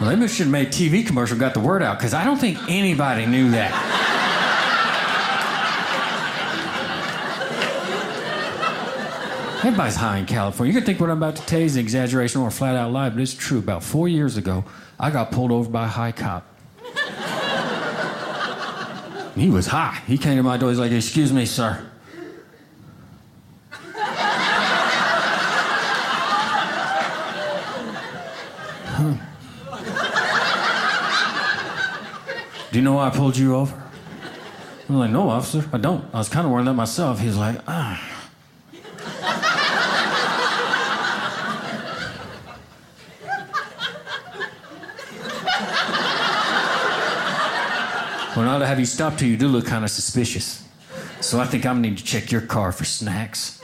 Well, 0.00 0.16
we 0.16 0.28
should 0.28 0.44
have 0.46 0.52
made 0.52 0.68
TV 0.68 1.06
commercial, 1.06 1.36
got 1.36 1.52
the 1.52 1.60
word 1.60 1.82
out, 1.82 1.98
because 1.98 2.14
I 2.14 2.24
don't 2.24 2.38
think 2.38 2.56
anybody 2.68 3.26
knew 3.26 3.50
that. 3.50 3.99
Everybody's 9.62 9.96
high 9.96 10.16
in 10.16 10.24
California. 10.24 10.72
You 10.72 10.80
can 10.80 10.86
think 10.86 11.00
what 11.00 11.10
I'm 11.10 11.18
about 11.18 11.36
to 11.36 11.42
tell 11.44 11.58
you 11.58 11.66
is 11.66 11.76
an 11.76 11.80
exaggeration 11.82 12.40
or 12.40 12.48
a 12.48 12.50
flat 12.50 12.76
out 12.76 12.92
lie, 12.92 13.10
but 13.10 13.20
it's 13.20 13.34
true. 13.34 13.58
About 13.58 13.84
four 13.84 14.08
years 14.08 14.38
ago, 14.38 14.64
I 14.98 15.10
got 15.10 15.30
pulled 15.32 15.52
over 15.52 15.68
by 15.68 15.84
a 15.84 15.88
high 15.88 16.12
cop. 16.12 16.46
he 19.36 19.50
was 19.50 19.66
high. 19.66 20.00
He 20.06 20.16
came 20.16 20.38
to 20.38 20.42
my 20.42 20.56
door. 20.56 20.70
He's 20.70 20.78
like, 20.78 20.92
Excuse 20.92 21.30
me, 21.30 21.44
sir. 21.44 21.86
Do 32.70 32.78
you 32.78 32.82
know 32.82 32.94
why 32.94 33.08
I 33.08 33.10
pulled 33.10 33.36
you 33.36 33.56
over? 33.56 33.82
I'm 34.88 34.98
like, 34.98 35.10
No, 35.10 35.28
officer, 35.28 35.68
I 35.72 35.78
don't. 35.78 36.04
I 36.14 36.18
was 36.18 36.28
kind 36.28 36.46
of 36.46 36.52
worried 36.52 36.66
that 36.66 36.74
myself. 36.74 37.20
He's 37.20 37.36
like, 37.36 37.60
Ah. 37.66 38.09
To 48.34 48.66
have 48.66 48.78
you 48.78 48.86
stopped 48.86 49.20
here, 49.20 49.28
you 49.28 49.36
do 49.36 49.48
look 49.48 49.66
kind 49.66 49.84
of 49.84 49.90
suspicious. 49.90 50.64
So 51.20 51.40
I 51.40 51.44
think 51.44 51.66
I'm 51.66 51.76
gonna 51.76 51.88
need 51.88 51.98
to 51.98 52.04
check 52.04 52.30
your 52.30 52.40
car 52.40 52.72
for 52.72 52.84
snacks. 52.84 53.60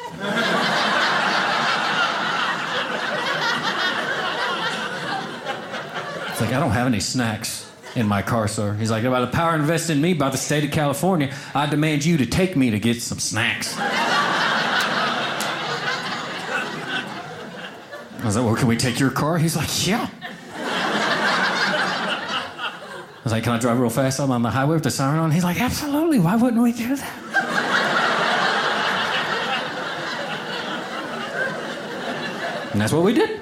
It's 6.29 6.41
like, 6.41 6.53
I 6.53 6.61
don't 6.61 6.73
have 6.73 6.87
any 6.87 7.01
snacks 7.01 7.71
in 7.95 8.07
my 8.07 8.23
car, 8.23 8.49
sir. 8.49 8.75
He's 8.75 8.91
like, 8.91 9.05
by 9.05 9.21
the 9.21 9.27
power 9.29 9.55
invested 9.55 9.97
in 9.97 10.03
me 10.03 10.15
by 10.15 10.31
the 10.31 10.37
state 10.37 10.65
of 10.65 10.71
California, 10.71 11.35
I 11.55 11.67
demand 11.67 12.05
you 12.05 12.17
to 12.19 12.27
take 12.27 12.57
me 12.57 12.71
to 12.71 12.79
get 12.79 13.01
some 13.01 13.19
snacks. 13.19 13.77
I 18.19 18.25
was 18.25 18.37
like, 18.37 18.45
well, 18.45 18.57
can 18.57 18.69
we 18.69 18.77
take 18.77 18.99
your 18.99 19.11
car? 19.11 19.39
He's 19.39 19.57
like, 19.57 19.87
yeah. 19.87 20.09
I 20.55 21.37
was 23.27 23.33
like, 23.33 23.43
can 23.43 23.55
I 23.55 23.59
drive 23.59 23.81
real 23.81 23.91
fast? 23.91 24.21
I'm 24.21 24.31
on 24.31 24.43
the 24.43 24.51
highway 24.53 24.75
with 24.75 24.85
the 24.85 24.91
siren 24.93 25.19
on. 25.19 25.33
He's 25.33 25.43
like, 25.43 25.61
absolutely. 25.61 26.21
Why 26.21 26.37
wouldn't 26.37 26.63
we 26.63 26.71
do 26.73 26.95
that? 26.95 27.73
And 32.73 32.83
that's 32.83 32.93
what 32.93 33.05
we 33.05 33.15
did. 33.15 33.41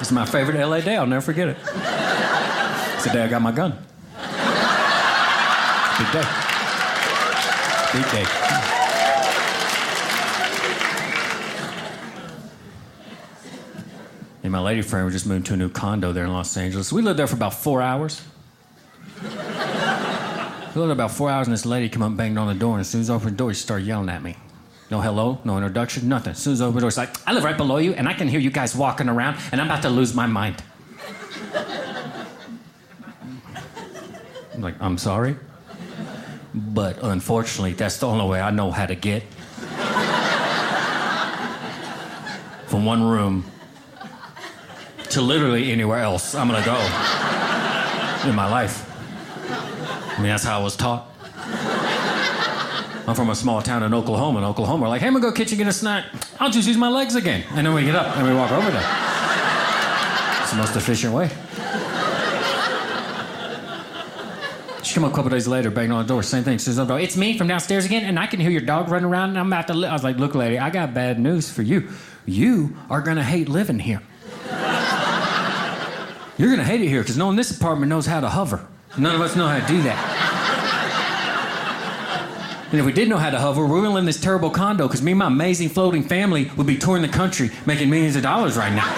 It's 0.00 0.12
my 0.12 0.24
favorite 0.24 0.64
LA 0.64 0.80
day. 0.80 0.96
I'll 0.96 1.04
never 1.04 1.20
forget 1.20 1.48
it. 1.48 1.56
It's 1.58 3.04
the 3.04 3.10
day 3.12 3.24
I 3.24 3.28
got 3.28 3.42
my 3.42 3.50
gun. 3.50 3.72
Big 5.98 6.12
day. 6.12 6.22
Big 7.92 8.10
day. 8.12 8.54
And 14.44 14.52
my 14.52 14.53
lady 14.64 14.80
friend, 14.80 15.04
we 15.04 15.12
just 15.12 15.26
moved 15.26 15.44
to 15.46 15.52
a 15.52 15.56
new 15.56 15.68
condo 15.68 16.12
there 16.12 16.24
in 16.24 16.32
Los 16.32 16.56
Angeles. 16.56 16.90
We 16.90 17.02
lived 17.02 17.18
there 17.18 17.26
for 17.26 17.36
about 17.36 17.52
four 17.52 17.82
hours. 17.82 18.22
we 19.22 19.28
lived 19.28 20.74
there 20.74 20.90
about 20.90 21.10
four 21.10 21.28
hours, 21.28 21.46
and 21.46 21.52
this 21.52 21.66
lady 21.66 21.90
came 21.90 22.02
up 22.02 22.16
banged 22.16 22.38
on 22.38 22.48
the 22.48 22.54
door. 22.54 22.72
And 22.72 22.80
as 22.80 22.88
soon 22.88 23.02
as 23.02 23.10
I 23.10 23.14
opened 23.14 23.32
the 23.32 23.36
door, 23.36 23.52
she 23.52 23.60
started 23.60 23.86
yelling 23.86 24.08
at 24.08 24.22
me. 24.22 24.36
No 24.90 25.02
hello, 25.02 25.38
no 25.44 25.58
introduction, 25.58 26.08
nothing. 26.08 26.30
As 26.32 26.38
soon 26.38 26.54
as 26.54 26.62
I 26.62 26.64
opened 26.64 26.78
the 26.78 26.80
door, 26.80 26.90
she's 26.90 26.98
like, 26.98 27.28
I 27.28 27.34
live 27.34 27.44
right 27.44 27.56
below 27.56 27.76
you, 27.76 27.92
and 27.92 28.08
I 28.08 28.14
can 28.14 28.26
hear 28.26 28.40
you 28.40 28.50
guys 28.50 28.74
walking 28.74 29.08
around, 29.08 29.36
and 29.52 29.60
I'm 29.60 29.66
about 29.66 29.82
to 29.82 29.90
lose 29.90 30.14
my 30.14 30.26
mind. 30.26 30.62
I'm 34.54 34.62
like, 34.62 34.80
I'm 34.80 34.96
sorry. 34.96 35.36
But 36.54 37.02
unfortunately, 37.02 37.74
that's 37.74 37.98
the 37.98 38.06
only 38.06 38.26
way 38.26 38.40
I 38.40 38.50
know 38.50 38.70
how 38.70 38.86
to 38.86 38.94
get 38.94 39.24
from 42.66 42.86
one 42.86 43.02
room 43.02 43.44
to 45.14 45.22
literally 45.22 45.70
anywhere 45.70 46.00
else 46.00 46.34
I'm 46.34 46.48
gonna 46.48 46.64
go 46.64 46.74
in 48.28 48.34
my 48.34 48.50
life. 48.50 48.90
I 49.48 50.16
mean, 50.18 50.28
that's 50.28 50.42
how 50.42 50.58
I 50.58 50.62
was 50.62 50.74
taught. 50.74 51.08
I'm 53.06 53.14
from 53.14 53.30
a 53.30 53.34
small 53.36 53.62
town 53.62 53.84
in 53.84 53.94
Oklahoma. 53.94 54.38
In 54.38 54.44
Oklahoma, 54.44 54.82
we're 54.82 54.88
like, 54.88 55.02
hey, 55.02 55.06
I'm 55.06 55.12
gonna 55.12 55.24
go 55.24 55.32
kitchen 55.32 55.56
get 55.56 55.68
a 55.68 55.72
snack. 55.72 56.06
I'll 56.40 56.50
just 56.50 56.66
use 56.66 56.76
my 56.76 56.88
legs 56.88 57.14
again. 57.14 57.44
And 57.50 57.64
then 57.64 57.74
we 57.74 57.84
get 57.84 57.94
up 57.94 58.16
and 58.16 58.26
we 58.26 58.34
walk 58.34 58.50
over 58.50 58.68
there. 58.68 58.88
It's 60.42 60.50
the 60.50 60.56
most 60.56 60.74
efficient 60.74 61.14
way. 61.14 61.30
She 64.82 64.94
come 64.94 65.04
up 65.04 65.12
a 65.12 65.14
couple 65.14 65.30
days 65.30 65.46
later, 65.46 65.70
banging 65.70 65.92
on 65.92 66.04
the 66.04 66.12
door, 66.12 66.24
same 66.24 66.42
thing. 66.42 66.58
She 66.58 66.64
says, 66.64 66.78
it's 66.78 67.16
me 67.16 67.38
from 67.38 67.46
downstairs 67.46 67.84
again, 67.84 68.04
and 68.04 68.18
I 68.18 68.26
can 68.26 68.40
hear 68.40 68.50
your 68.50 68.62
dog 68.62 68.88
running 68.88 69.08
around, 69.08 69.30
and 69.30 69.38
I'm 69.38 69.46
about 69.46 69.68
to. 69.68 69.74
Li-. 69.74 69.88
I 69.88 69.92
was 69.92 70.02
like, 70.02 70.16
look, 70.16 70.34
lady, 70.34 70.58
I 70.58 70.70
got 70.70 70.92
bad 70.92 71.20
news 71.20 71.50
for 71.50 71.62
you. 71.62 71.88
You 72.26 72.76
are 72.90 73.00
gonna 73.00 73.22
hate 73.22 73.48
living 73.48 73.78
here. 73.78 74.02
You're 76.36 76.50
gonna 76.50 76.64
hate 76.64 76.80
it 76.80 76.88
here 76.88 77.00
because 77.00 77.16
no 77.16 77.26
one 77.26 77.34
in 77.34 77.36
this 77.36 77.56
apartment 77.56 77.90
knows 77.90 78.06
how 78.06 78.20
to 78.20 78.28
hover. 78.28 78.66
None 78.98 79.14
of 79.14 79.20
us 79.20 79.36
know 79.36 79.46
how 79.46 79.60
to 79.60 79.66
do 79.66 79.82
that. 79.82 80.24
And 82.72 82.80
if 82.80 82.86
we 82.86 82.92
did 82.92 83.08
know 83.08 83.18
how 83.18 83.30
to 83.30 83.38
hover, 83.38 83.64
we 83.64 83.70
wouldn't 83.72 83.94
live 83.94 84.00
in 84.00 84.06
this 84.06 84.20
terrible 84.20 84.50
condo 84.50 84.88
because 84.88 85.00
me 85.00 85.12
and 85.12 85.20
my 85.20 85.28
amazing 85.28 85.68
floating 85.68 86.02
family 86.02 86.50
would 86.56 86.66
be 86.66 86.76
touring 86.76 87.02
the 87.02 87.08
country 87.08 87.50
making 87.66 87.88
millions 87.88 88.16
of 88.16 88.24
dollars 88.24 88.56
right 88.56 88.72
now. 88.72 88.90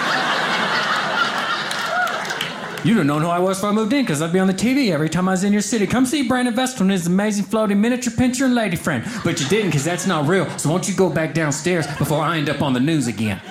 You'd 2.83 2.97
have 2.97 3.05
known 3.05 3.21
who 3.21 3.27
I 3.27 3.37
was 3.37 3.57
before 3.57 3.69
I 3.69 3.73
moved 3.73 3.93
in 3.93 4.03
because 4.03 4.21
I'd 4.21 4.33
be 4.33 4.39
on 4.39 4.47
the 4.47 4.53
TV 4.53 4.91
every 4.91 5.09
time 5.09 5.27
I 5.27 5.33
was 5.33 5.43
in 5.43 5.53
your 5.53 5.61
city. 5.61 5.85
Come 5.85 6.07
see 6.07 6.27
Brandon 6.27 6.55
Vestal 6.55 6.83
and 6.83 6.91
his 6.91 7.05
amazing 7.05 7.45
floating 7.45 7.79
miniature 7.79 8.13
pinscher 8.13 8.45
and 8.45 8.55
lady 8.55 8.77
friend. 8.77 9.05
But 9.23 9.39
you 9.39 9.47
didn't 9.47 9.67
because 9.67 9.83
that's 9.83 10.07
not 10.07 10.27
real. 10.27 10.49
So 10.57 10.69
won't 10.69 10.87
you 10.87 10.95
go 10.95 11.09
back 11.09 11.35
downstairs 11.35 11.85
before 11.97 12.21
I 12.21 12.37
end 12.37 12.49
up 12.49 12.63
on 12.63 12.73
the 12.73 12.79
news 12.79 13.05
again? 13.05 13.41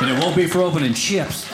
And 0.00 0.10
it 0.10 0.22
won't 0.22 0.36
be 0.36 0.46
for 0.46 0.60
opening 0.60 0.94
chips. 0.94 1.48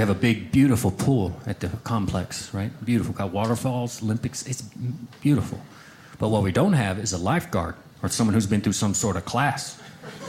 We 0.00 0.06
have 0.06 0.10
a 0.10 0.18
big, 0.18 0.50
beautiful 0.50 0.90
pool 0.90 1.38
at 1.46 1.60
the 1.60 1.68
complex, 1.84 2.54
right? 2.54 2.72
Beautiful. 2.84 3.12
Got 3.12 3.32
waterfalls, 3.32 4.02
Olympics. 4.02 4.46
It's 4.46 4.62
beautiful. 5.20 5.60
But 6.18 6.30
what 6.30 6.42
we 6.42 6.52
don't 6.52 6.72
have 6.72 6.98
is 6.98 7.12
a 7.12 7.18
lifeguard 7.18 7.74
or 8.02 8.08
someone 8.08 8.32
who's 8.32 8.46
been 8.46 8.62
through 8.62 8.72
some 8.72 8.94
sort 8.94 9.16
of 9.16 9.26
class 9.26 9.78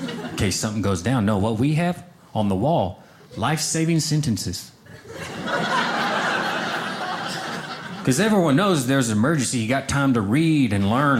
in 0.01 0.35
case 0.35 0.59
something 0.59 0.81
goes 0.81 1.01
down. 1.01 1.25
No, 1.25 1.37
what 1.37 1.57
we 1.57 1.75
have 1.75 2.05
on 2.35 2.49
the 2.49 2.55
wall 2.55 3.01
life 3.37 3.61
saving 3.61 4.01
sentences. 4.01 4.71
Because 8.01 8.19
everyone 8.19 8.55
knows 8.55 8.87
there's 8.87 9.09
an 9.09 9.17
emergency, 9.19 9.59
you 9.59 9.67
got 9.67 9.87
time 9.87 10.15
to 10.15 10.21
read 10.21 10.73
and 10.73 10.89
learn. 10.89 11.19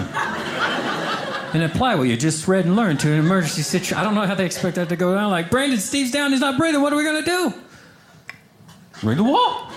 And 1.54 1.62
apply 1.64 1.94
what 1.94 2.08
you 2.08 2.18
just 2.18 2.48
read 2.48 2.66
and 2.66 2.76
learned 2.76 3.02
to 3.02 3.12
an 3.12 3.20
emergency 3.20 3.62
situation. 3.62 4.00
I 4.00 4.04
don't 4.04 4.16
know 4.16 4.26
how 4.26 4.34
they 4.34 4.46
expect 4.46 4.78
that 4.78 4.90
to 4.90 4.96
go 4.96 5.14
down. 5.14 5.30
Like, 5.30 5.52
Brandon, 5.52 5.78
Steve's 5.78 6.10
down, 6.10 6.32
he's 6.32 6.40
not 6.40 6.58
breathing. 6.58 6.82
What 6.82 6.92
are 6.92 6.96
we 6.96 7.04
to 7.04 7.22
do? 7.22 7.54
Read 9.04 9.18
the 9.20 9.24
wall. 9.24 9.68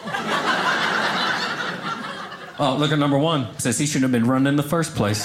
oh, 2.59 2.77
look 2.79 2.91
at 2.91 2.99
number 2.99 3.19
one. 3.19 3.59
Says 3.59 3.79
he 3.79 3.85
shouldn't 3.85 4.05
have 4.05 4.13
been 4.13 4.27
running 4.27 4.47
in 4.47 4.57
the 4.57 4.63
first 4.63 4.95
place. 4.95 5.25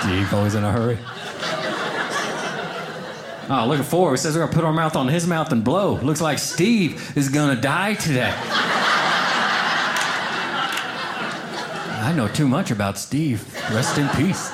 Steve, 0.00 0.32
always 0.32 0.54
in 0.54 0.62
a 0.62 0.70
hurry. 0.70 0.98
Oh, 3.52 3.66
look 3.66 3.80
at 3.80 3.86
four. 3.86 4.12
He 4.12 4.16
says 4.18 4.36
we're 4.36 4.42
gonna 4.42 4.52
put 4.52 4.62
our 4.62 4.72
mouth 4.72 4.94
on 4.94 5.08
his 5.08 5.26
mouth 5.26 5.50
and 5.50 5.64
blow. 5.64 5.94
Looks 5.96 6.20
like 6.20 6.38
Steve 6.38 7.16
is 7.16 7.28
gonna 7.28 7.60
die 7.60 7.94
today. 7.94 8.32
I 12.02 12.12
know 12.12 12.28
too 12.28 12.48
much 12.48 12.70
about 12.70 12.98
Steve. 12.98 13.44
Rest 13.72 13.98
in 13.98 14.08
peace. 14.10 14.50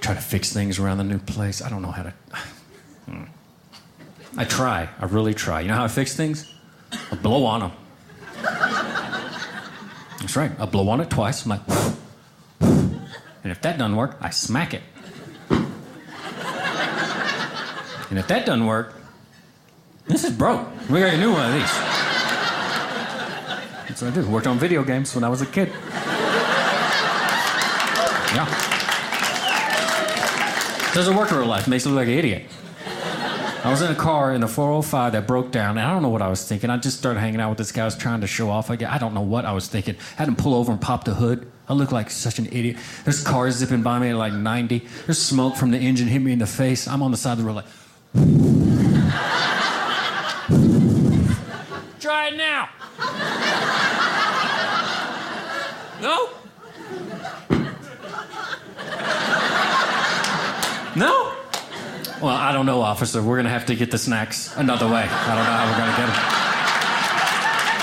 Try 0.00 0.14
to 0.14 0.20
fix 0.20 0.52
things 0.52 0.78
around 0.78 0.98
the 0.98 1.04
new 1.04 1.18
place. 1.18 1.60
I 1.62 1.68
don't 1.68 1.82
know 1.82 1.90
how 1.90 2.04
to. 2.04 2.14
I 4.36 4.44
try. 4.44 4.88
I 5.00 5.06
really 5.06 5.34
try. 5.34 5.60
You 5.60 5.68
know 5.68 5.74
how 5.74 5.84
I 5.84 5.88
fix 5.88 6.14
things? 6.14 6.52
I 7.10 7.16
blow 7.16 7.44
on 7.44 7.60
them. 7.60 7.72
That's 10.20 10.36
right. 10.36 10.52
I 10.60 10.66
blow 10.66 10.88
on 10.88 11.00
it 11.00 11.10
twice. 11.10 11.44
I'm 11.44 11.50
like, 11.50 11.60
And 12.60 13.50
if 13.52 13.60
that 13.62 13.78
doesn't 13.78 13.96
work, 13.96 14.16
I 14.20 14.30
smack 14.30 14.74
it. 14.74 14.82
and 15.50 15.66
if 18.18 18.28
that 18.28 18.46
doesn't 18.46 18.66
work, 18.66 18.94
this 20.08 20.24
is 20.24 20.32
broke. 20.32 20.66
We 20.88 21.00
got 21.00 21.14
a 21.14 21.18
new 21.18 21.32
one 21.32 21.46
of 21.46 21.52
these. 21.52 21.72
That's 23.86 24.02
what 24.02 24.12
I 24.12 24.14
did. 24.14 24.26
Worked 24.26 24.46
on 24.46 24.58
video 24.58 24.82
games 24.82 25.14
when 25.14 25.24
I 25.24 25.28
was 25.28 25.42
a 25.42 25.46
kid. 25.46 25.68
Yeah. 28.34 28.46
Doesn't 30.94 31.16
work 31.16 31.30
in 31.30 31.38
real 31.38 31.46
life. 31.46 31.68
Makes 31.68 31.84
you 31.84 31.92
look 31.92 31.98
like 31.98 32.08
an 32.08 32.14
idiot. 32.14 32.44
I 33.64 33.70
was 33.70 33.82
in 33.82 33.90
a 33.90 33.94
car 33.94 34.32
in 34.32 34.40
the 34.40 34.48
405 34.48 35.12
that 35.12 35.26
broke 35.26 35.50
down, 35.50 35.78
and 35.78 35.86
I 35.86 35.92
don't 35.92 36.02
know 36.02 36.08
what 36.08 36.22
I 36.22 36.28
was 36.28 36.46
thinking. 36.46 36.70
I 36.70 36.76
just 36.76 36.98
started 36.98 37.20
hanging 37.20 37.40
out 37.40 37.50
with 37.50 37.58
this 37.58 37.72
guy. 37.72 37.82
I 37.82 37.84
was 37.84 37.96
trying 37.96 38.20
to 38.20 38.26
show 38.26 38.50
off. 38.50 38.70
I 38.70 38.78
I 38.88 38.98
don't 38.98 39.14
know 39.14 39.20
what 39.20 39.44
I 39.44 39.52
was 39.52 39.68
thinking. 39.68 39.96
I 40.14 40.16
had 40.16 40.28
him 40.28 40.36
pull 40.36 40.54
over 40.54 40.70
and 40.70 40.80
pop 40.80 41.04
the 41.04 41.14
hood. 41.14 41.50
I 41.68 41.74
look 41.74 41.92
like 41.92 42.10
such 42.10 42.38
an 42.38 42.46
idiot. 42.46 42.76
There's 43.04 43.22
cars 43.22 43.56
zipping 43.56 43.82
by 43.82 43.98
me 43.98 44.10
at 44.10 44.16
like 44.16 44.32
90. 44.32 44.86
There's 45.06 45.20
smoke 45.20 45.56
from 45.56 45.70
the 45.70 45.78
engine 45.78 46.06
hit 46.08 46.20
me 46.20 46.32
in 46.32 46.38
the 46.38 46.46
face. 46.46 46.86
I'm 46.88 47.02
on 47.02 47.10
the 47.10 47.16
side 47.16 47.32
of 47.32 47.38
the 47.38 47.44
road 47.44 47.56
like. 47.56 48.47
It 52.28 52.36
now. 52.36 52.68
No? 56.02 56.28
No? 60.94 61.32
Well, 62.20 62.34
I 62.36 62.52
don't 62.52 62.66
know, 62.66 62.82
officer. 62.82 63.22
We're 63.22 63.36
gonna 63.36 63.48
have 63.48 63.64
to 63.66 63.74
get 63.74 63.90
the 63.90 63.96
snacks 63.96 64.54
another 64.56 64.86
way. 64.86 65.08
I 65.08 65.34
don't 65.34 65.44
know 65.44 65.52
how 65.52 65.64
we're 65.70 65.78
gonna 65.78 65.96
get 65.96 66.06
them. 66.06 66.16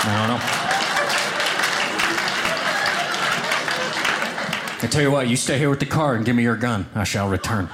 I 0.04 0.14
don't 0.18 0.28
know. 0.28 0.40
I 4.82 4.86
tell 4.88 5.02
you 5.02 5.10
what, 5.10 5.26
you 5.28 5.36
stay 5.36 5.58
here 5.58 5.70
with 5.70 5.80
the 5.80 5.86
car 5.86 6.14
and 6.14 6.24
give 6.24 6.36
me 6.36 6.44
your 6.44 6.56
gun. 6.56 6.86
I 6.94 7.02
shall 7.02 7.28
return. 7.28 7.68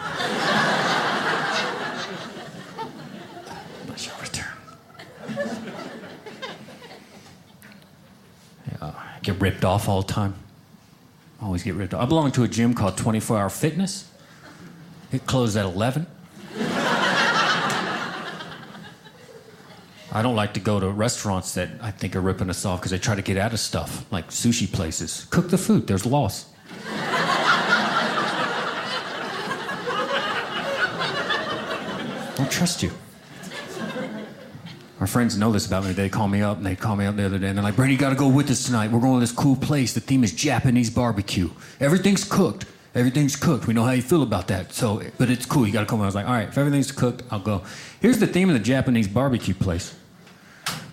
I 3.90 3.96
shall 3.96 4.18
return. 4.20 4.46
Yeah, 8.70 8.86
I 8.86 9.18
get 9.22 9.31
ripped 9.42 9.64
off 9.64 9.88
all 9.88 10.02
the 10.02 10.12
time. 10.12 10.34
I 11.40 11.46
Always 11.46 11.64
get 11.64 11.74
ripped 11.74 11.92
off. 11.92 12.02
I 12.02 12.06
belong 12.06 12.30
to 12.32 12.44
a 12.44 12.48
gym 12.48 12.74
called 12.74 12.96
24 12.96 13.38
Hour 13.38 13.50
Fitness. 13.50 14.08
It 15.10 15.26
closed 15.26 15.56
at 15.56 15.64
11. 15.64 16.06
I 20.14 20.20
don't 20.22 20.36
like 20.36 20.54
to 20.54 20.60
go 20.60 20.78
to 20.78 20.88
restaurants 20.90 21.54
that 21.54 21.70
I 21.80 21.90
think 21.90 22.14
are 22.14 22.20
ripping 22.20 22.50
us 22.50 22.64
off 22.64 22.80
because 22.80 22.92
they 22.92 22.98
try 22.98 23.16
to 23.16 23.22
get 23.22 23.36
out 23.36 23.52
of 23.52 23.58
stuff, 23.58 24.06
like 24.12 24.28
sushi 24.28 24.70
places. 24.70 25.26
Cook 25.30 25.50
the 25.50 25.58
food, 25.58 25.88
there's 25.88 26.06
loss. 26.06 26.46
don't 32.36 32.50
trust 32.50 32.82
you. 32.84 32.92
Our 35.02 35.08
friends 35.08 35.36
know 35.36 35.50
this 35.50 35.66
about 35.66 35.82
me. 35.82 35.90
They 35.90 36.08
call 36.08 36.28
me 36.28 36.42
up 36.42 36.58
and 36.58 36.64
they 36.64 36.76
call 36.76 36.94
me 36.94 37.06
up 37.06 37.16
the 37.16 37.26
other 37.26 37.36
day 37.36 37.48
and 37.48 37.58
they're 37.58 37.64
like, 37.64 37.74
Brady, 37.74 37.94
you 37.94 37.98
gotta 37.98 38.14
go 38.14 38.28
with 38.28 38.48
us 38.52 38.64
tonight. 38.66 38.92
We're 38.92 39.00
going 39.00 39.14
to 39.14 39.20
this 39.20 39.32
cool 39.32 39.56
place. 39.56 39.94
The 39.94 40.00
theme 40.00 40.22
is 40.22 40.30
Japanese 40.30 40.90
barbecue. 40.90 41.50
Everything's 41.80 42.22
cooked. 42.22 42.66
Everything's 42.94 43.34
cooked. 43.34 43.66
We 43.66 43.74
know 43.74 43.82
how 43.82 43.90
you 43.90 44.02
feel 44.02 44.22
about 44.22 44.46
that. 44.46 44.72
So, 44.72 45.02
but 45.18 45.28
it's 45.28 45.44
cool. 45.44 45.66
You 45.66 45.72
gotta 45.72 45.86
come. 45.86 46.00
I 46.00 46.06
was 46.06 46.14
like, 46.14 46.26
all 46.26 46.34
right, 46.34 46.46
if 46.46 46.56
everything's 46.56 46.92
cooked, 46.92 47.24
I'll 47.32 47.40
go. 47.40 47.62
Here's 47.98 48.20
the 48.20 48.28
theme 48.28 48.48
of 48.48 48.54
the 48.54 48.60
Japanese 48.60 49.08
barbecue 49.08 49.54
place. 49.54 49.92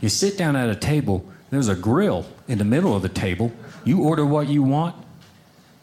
You 0.01 0.09
sit 0.09 0.39
down 0.39 0.55
at 0.55 0.71
a 0.71 0.75
table. 0.75 1.23
There's 1.51 1.67
a 1.67 1.75
grill 1.75 2.25
in 2.47 2.57
the 2.57 2.65
middle 2.65 2.95
of 2.95 3.03
the 3.03 3.09
table. 3.09 3.51
You 3.85 4.01
order 4.01 4.25
what 4.25 4.47
you 4.47 4.63
want. 4.63 4.95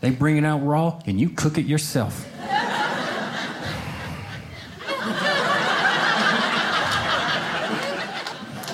They 0.01 0.11
bring 0.11 0.37
it 0.37 0.45
out 0.45 0.67
raw, 0.67 1.01
and 1.07 1.21
you 1.21 1.29
cook 1.29 1.59
it 1.59 1.67
yourself. 1.67 2.29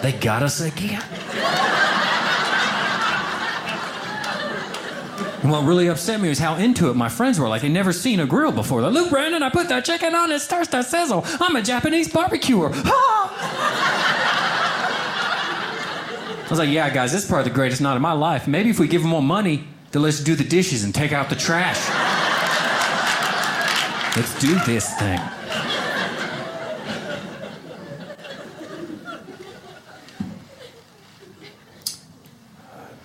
They 0.03 0.13
got 0.13 0.43
us 0.43 0.61
again. 0.61 1.03
And 5.43 5.51
what 5.51 5.65
really 5.65 5.89
upset 5.89 6.21
me 6.21 6.29
was 6.29 6.39
how 6.39 6.55
into 6.55 6.89
it 6.89 6.95
my 6.95 7.09
friends 7.09 7.41
were. 7.41 7.49
Like, 7.49 7.63
they'd 7.63 7.69
never 7.69 7.93
seen 7.93 8.21
a 8.21 8.27
grill 8.27 8.53
before. 8.53 8.81
Like, 8.81 8.93
look, 8.93 9.11
Brandon, 9.11 9.43
I 9.43 9.51
put 9.51 9.69
that 9.71 9.85
chicken 9.85 10.15
on, 10.15 10.31
it 10.31 10.39
starts 10.39 10.71
to 10.71 10.85
sizzle. 10.85 11.25
I'm 11.41 11.57
a 11.57 11.63
Japanese 11.63 12.13
barbecuer. 12.13 12.71
I 16.45 16.47
was 16.49 16.61
like, 16.61 16.71
yeah, 16.71 16.91
guys, 16.91 17.13
this 17.13 17.25
is 17.25 17.29
probably 17.29 17.51
the 17.51 17.55
greatest 17.55 17.81
night 17.81 17.97
of 17.97 18.03
my 18.03 18.13
life. 18.13 18.47
Maybe 18.47 18.71
if 18.71 18.79
we 18.79 18.87
give 18.87 19.03
them 19.03 19.11
more 19.11 19.23
money, 19.23 19.67
they'll 19.91 20.03
let 20.03 20.11
us 20.11 20.21
do 20.21 20.37
the 20.37 20.45
dishes 20.45 20.85
and 20.85 20.95
take 20.95 21.13
out 21.13 21.29
the 21.29 21.35
trash. 21.35 21.89
Let's 24.17 24.39
do 24.39 24.55
this 24.67 24.95
thing. 24.99 25.19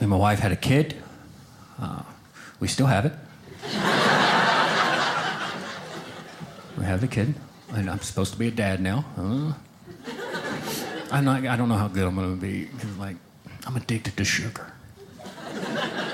And 0.08 0.12
my 0.14 0.16
wife 0.16 0.39
had 0.39 0.53
a 0.53 0.55
kid. 0.55 0.95
Uh, 1.78 2.01
we 2.62 2.70
still 2.70 2.86
have 2.86 3.05
it. 3.05 3.12
we 6.78 6.86
have 6.86 7.01
the 7.01 7.10
kid, 7.10 7.34
and 7.74 7.89
I'm 7.89 7.99
supposed 7.99 8.32
to 8.32 8.39
be 8.39 8.47
a 8.47 8.51
dad 8.51 8.80
now. 8.80 9.03
Uh, 9.18 9.51
I'm 11.12 11.26
not. 11.26 11.45
I 11.45 11.58
don't 11.58 11.68
know 11.68 11.76
how 11.76 11.89
good 11.89 12.08
I'm 12.08 12.16
gonna 12.16 12.38
be 12.38 12.68
because, 12.68 12.97
like, 12.97 13.18
I'm 13.66 13.76
addicted 13.76 14.16
to 14.16 14.24
sugar. 14.24 14.72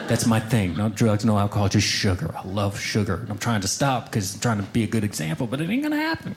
That's 0.08 0.26
my 0.26 0.40
thing. 0.40 0.76
No 0.76 0.90
drugs, 0.90 1.24
no 1.24 1.38
alcohol, 1.38 1.70
just 1.70 1.88
sugar. 1.88 2.34
I 2.36 2.48
love 2.48 2.80
sugar. 2.80 3.18
And 3.18 3.30
I'm 3.30 3.38
trying 3.38 3.62
to 3.62 3.68
stop 3.68 4.06
because 4.06 4.34
I'm 4.34 4.40
trying 4.40 4.58
to 4.58 4.64
be 4.64 4.84
a 4.84 4.88
good 4.88 5.04
example, 5.04 5.46
but 5.46 5.62
it 5.62 5.70
ain't 5.70 5.84
gonna 5.84 5.98
happen. 5.98 6.36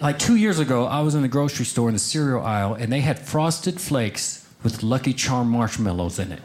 like 0.00 0.18
two 0.18 0.34
years 0.34 0.58
ago, 0.58 0.86
I 0.86 1.02
was 1.02 1.14
in 1.14 1.22
the 1.22 1.28
grocery 1.28 1.66
store 1.66 1.88
in 1.88 1.94
the 1.94 2.00
cereal 2.00 2.42
aisle, 2.42 2.74
and 2.74 2.92
they 2.92 3.00
had 3.00 3.20
frosted 3.20 3.80
flakes 3.80 4.46
with 4.62 4.82
Lucky 4.82 5.12
Charm 5.12 5.48
marshmallows 5.50 6.18
in 6.18 6.32
it. 6.32 6.42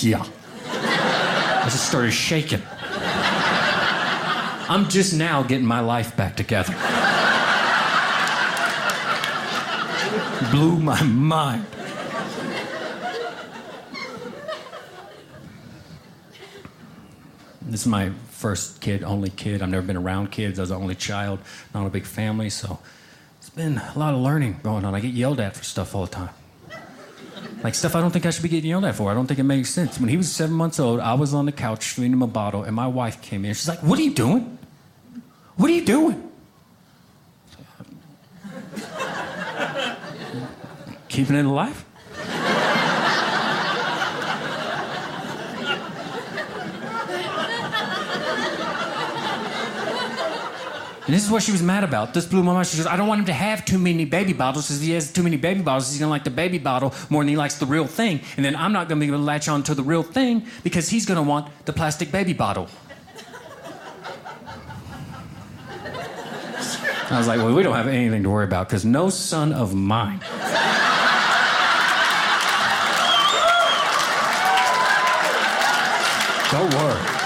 Yeah. 0.00 0.26
I 0.66 1.64
just 1.64 1.88
started 1.88 2.12
shaking. 2.12 2.62
I'm 4.70 4.88
just 4.88 5.14
now 5.14 5.42
getting 5.42 5.66
my 5.66 5.80
life 5.80 6.16
back 6.16 6.36
together. 6.36 6.74
Blew 10.50 10.78
my 10.78 11.02
mind. 11.02 11.66
This 17.62 17.82
is 17.82 17.86
my 17.86 18.10
first 18.30 18.80
kid, 18.80 19.02
only 19.02 19.30
kid. 19.30 19.62
I've 19.62 19.68
never 19.68 19.86
been 19.86 19.96
around 19.96 20.30
kids. 20.30 20.58
I 20.58 20.62
was 20.62 20.70
the 20.70 20.76
only 20.76 20.94
child, 20.94 21.40
not 21.74 21.86
a 21.86 21.90
big 21.90 22.04
family, 22.04 22.50
so 22.50 22.78
it's 23.38 23.50
been 23.50 23.78
a 23.78 23.98
lot 23.98 24.14
of 24.14 24.20
learning 24.20 24.60
going 24.62 24.84
on. 24.84 24.94
I 24.94 25.00
get 25.00 25.12
yelled 25.12 25.40
at 25.40 25.56
for 25.56 25.64
stuff 25.64 25.94
all 25.94 26.06
the 26.06 26.12
time. 26.12 26.30
Like 27.62 27.74
stuff 27.74 27.96
I 27.96 28.00
don't 28.00 28.12
think 28.12 28.24
I 28.24 28.30
should 28.30 28.42
be 28.42 28.48
getting 28.48 28.70
yelled 28.70 28.84
at 28.84 28.94
for. 28.94 29.10
I 29.10 29.14
don't 29.14 29.26
think 29.26 29.40
it 29.40 29.44
makes 29.44 29.70
sense. 29.70 29.98
When 29.98 30.08
he 30.08 30.16
was 30.16 30.30
seven 30.30 30.54
months 30.54 30.78
old, 30.78 31.00
I 31.00 31.14
was 31.14 31.34
on 31.34 31.46
the 31.46 31.52
couch 31.52 31.86
feeding 31.86 32.12
him 32.12 32.22
a 32.22 32.26
bottle, 32.26 32.62
and 32.62 32.74
my 32.74 32.86
wife 32.86 33.20
came 33.20 33.44
in. 33.44 33.54
She's 33.54 33.68
like, 33.68 33.82
What 33.82 33.98
are 33.98 34.02
you 34.02 34.14
doing? 34.14 34.58
What 35.56 35.70
are 35.70 35.74
you 35.74 35.84
doing? 35.84 36.30
Keeping 41.08 41.36
it 41.36 41.44
alive? 41.44 41.84
And 51.08 51.16
this 51.16 51.24
is 51.24 51.30
what 51.30 51.42
she 51.42 51.52
was 51.52 51.62
mad 51.62 51.84
about. 51.84 52.12
This 52.12 52.26
blew 52.26 52.42
my 52.42 52.52
mind. 52.52 52.66
She 52.66 52.76
goes, 52.76 52.86
I 52.86 52.94
don't 52.98 53.08
want 53.08 53.20
him 53.20 53.24
to 53.28 53.32
have 53.32 53.64
too 53.64 53.78
many 53.78 54.04
baby 54.04 54.34
bottles 54.34 54.68
because 54.68 54.82
he 54.82 54.90
has 54.90 55.10
too 55.10 55.22
many 55.22 55.38
baby 55.38 55.62
bottles. 55.62 55.88
He's 55.88 55.98
going 55.98 56.08
to 56.08 56.10
like 56.10 56.24
the 56.24 56.30
baby 56.30 56.58
bottle 56.58 56.92
more 57.08 57.22
than 57.22 57.30
he 57.30 57.36
likes 57.36 57.54
the 57.54 57.64
real 57.64 57.86
thing. 57.86 58.20
And 58.36 58.44
then 58.44 58.54
I'm 58.54 58.74
not 58.74 58.90
going 58.90 59.00
to 59.00 59.06
be 59.06 59.10
able 59.10 59.20
to 59.20 59.24
latch 59.24 59.48
on 59.48 59.62
to 59.62 59.74
the 59.74 59.82
real 59.82 60.02
thing 60.02 60.46
because 60.62 60.90
he's 60.90 61.06
going 61.06 61.16
to 61.16 61.22
want 61.22 61.50
the 61.64 61.72
plastic 61.72 62.12
baby 62.12 62.34
bottle. 62.34 62.68
I 67.10 67.16
was 67.16 67.26
like, 67.26 67.38
well, 67.38 67.54
we 67.54 67.62
don't 67.62 67.74
have 67.74 67.88
anything 67.88 68.22
to 68.24 68.28
worry 68.28 68.44
about 68.44 68.68
because 68.68 68.84
no 68.84 69.08
son 69.08 69.54
of 69.54 69.74
mine. 69.74 70.20
Don't 76.50 76.74
worry. 76.74 77.17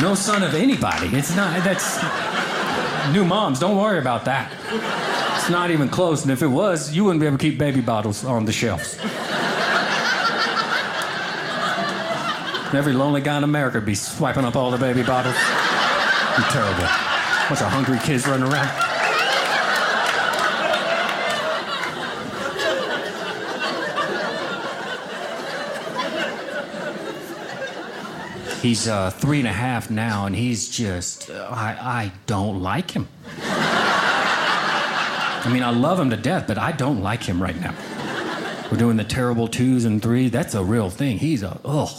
No 0.00 0.14
son 0.14 0.42
of 0.42 0.54
anybody. 0.54 1.08
It's 1.16 1.34
not, 1.36 1.62
that's. 1.64 1.98
New 3.12 3.24
moms, 3.24 3.58
don't 3.58 3.76
worry 3.76 3.98
about 3.98 4.24
that. 4.24 4.50
It's 5.36 5.50
not 5.50 5.70
even 5.70 5.90
close, 5.90 6.22
and 6.22 6.32
if 6.32 6.40
it 6.40 6.46
was, 6.46 6.94
you 6.94 7.04
wouldn't 7.04 7.20
be 7.20 7.26
able 7.26 7.36
to 7.36 7.42
keep 7.42 7.58
baby 7.58 7.82
bottles 7.82 8.24
on 8.24 8.46
the 8.46 8.52
shelves. 8.52 8.98
Every 12.74 12.94
lonely 12.94 13.20
guy 13.20 13.36
in 13.36 13.44
America 13.44 13.76
would 13.76 13.86
be 13.86 13.94
swiping 13.94 14.44
up 14.44 14.56
all 14.56 14.70
the 14.70 14.78
baby 14.78 15.02
bottles. 15.02 15.36
Be 15.36 16.42
terrible. 16.50 16.88
Bunch 17.48 17.60
of 17.60 17.68
hungry 17.68 17.98
kids 17.98 18.26
running 18.26 18.50
around. 18.50 18.93
He's 28.64 28.88
uh, 28.88 29.10
three 29.10 29.40
and 29.40 29.46
a 29.46 29.52
half 29.52 29.90
now, 29.90 30.24
and 30.24 30.34
he's 30.34 30.70
just, 30.70 31.28
uh, 31.28 31.48
I, 31.50 31.76
I 31.78 32.12
don't 32.24 32.62
like 32.62 32.92
him. 32.92 33.08
I 33.42 35.50
mean, 35.52 35.62
I 35.62 35.68
love 35.68 36.00
him 36.00 36.08
to 36.08 36.16
death, 36.16 36.46
but 36.46 36.56
I 36.56 36.72
don't 36.72 37.02
like 37.02 37.22
him 37.22 37.42
right 37.42 37.60
now. 37.60 37.74
We're 38.72 38.78
doing 38.78 38.96
the 38.96 39.04
terrible 39.04 39.48
twos 39.48 39.84
and 39.84 40.00
threes. 40.00 40.30
That's 40.30 40.54
a 40.54 40.64
real 40.64 40.88
thing. 40.88 41.18
He's 41.18 41.42
a, 41.42 41.60
ugh. 41.62 41.90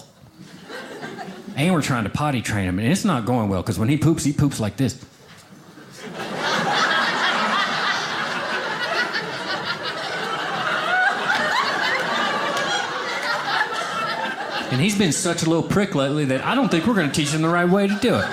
And 1.55 1.71
we're 1.71 1.83
trying 1.83 2.05
to 2.05 2.09
potty 2.09 2.41
train 2.41 2.67
him, 2.67 2.79
and 2.79 2.91
it's 2.91 3.05
not 3.05 3.27
going 3.27 3.47
well 3.47 3.61
because 3.61 3.77
when 3.77 3.89
he 3.89 3.97
poops, 3.97 4.23
he 4.23 4.33
poops 4.33 4.59
like 4.59 4.75
this. 4.75 5.05
And 14.75 14.83
he's 14.83 14.97
been 14.97 15.13
such 15.13 15.41
a 15.41 15.45
little 15.49 15.63
prick 15.63 15.95
lately 15.95 16.25
that 16.25 16.43
I 16.43 16.53
don't 16.53 16.67
think 16.67 16.85
we're 16.85 16.95
going 16.95 17.09
to 17.09 17.15
teach 17.15 17.29
him 17.29 17.41
the 17.41 17.47
right 17.47 17.63
way 17.63 17.87
to 17.87 17.97
do 18.01 18.13
it. 18.15 18.25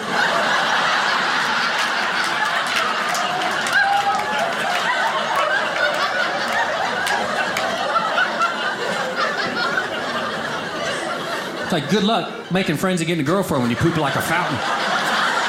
It's 11.63 11.73
like, 11.73 11.89
good 11.91 12.03
luck 12.03 12.51
making 12.51 12.77
friends 12.77 13.01
and 13.01 13.07
getting 13.07 13.25
a 13.25 13.25
girlfriend 13.25 13.63
when 13.63 13.71
you 13.71 13.77
poop 13.77 13.97
like 13.97 14.17
a 14.17 14.21
fountain. 14.21 14.59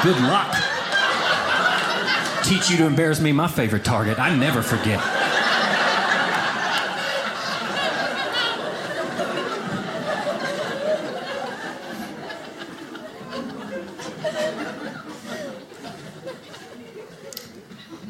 Good 0.04 0.22
luck. 0.22 0.56
Teach 2.44 2.70
you 2.70 2.78
to 2.78 2.86
embarrass 2.86 3.20
me, 3.20 3.32
my 3.32 3.48
favorite 3.48 3.84
target. 3.84 4.20
I 4.20 4.36
never 4.36 4.62
forget. 4.62 5.04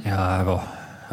Yeah, 0.06 0.22
I 0.22 0.38
have 0.38 0.48
a, 0.48 0.58
I 0.58 1.08
have 1.10 1.13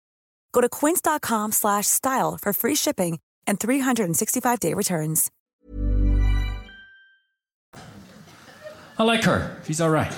Go 0.51 0.61
to 0.61 0.69
quince.com 0.69 1.51
slash 1.51 1.87
style 1.87 2.37
for 2.41 2.53
free 2.53 2.75
shipping 2.75 3.19
and 3.47 3.59
365-day 3.59 4.73
returns. 4.73 5.31
I 8.97 9.03
like 9.03 9.23
her. 9.23 9.57
She's 9.65 9.81
all 9.81 9.89
right. 9.89 10.13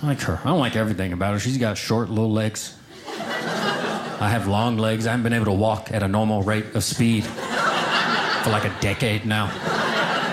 I 0.00 0.06
like 0.06 0.20
her. 0.22 0.40
I 0.42 0.48
don't 0.48 0.58
like 0.58 0.74
everything 0.74 1.12
about 1.12 1.34
her. 1.34 1.38
She's 1.38 1.58
got 1.58 1.78
short 1.78 2.08
little 2.08 2.32
legs. 2.32 2.76
I 3.06 4.28
have 4.30 4.48
long 4.48 4.76
legs. 4.76 5.06
I 5.06 5.12
haven't 5.12 5.22
been 5.22 5.32
able 5.32 5.44
to 5.46 5.52
walk 5.52 5.92
at 5.92 6.02
a 6.02 6.08
normal 6.08 6.42
rate 6.42 6.74
of 6.74 6.82
speed 6.82 7.24
for 7.24 8.50
like 8.50 8.64
a 8.64 8.74
decade 8.80 9.24
now. 9.24 9.46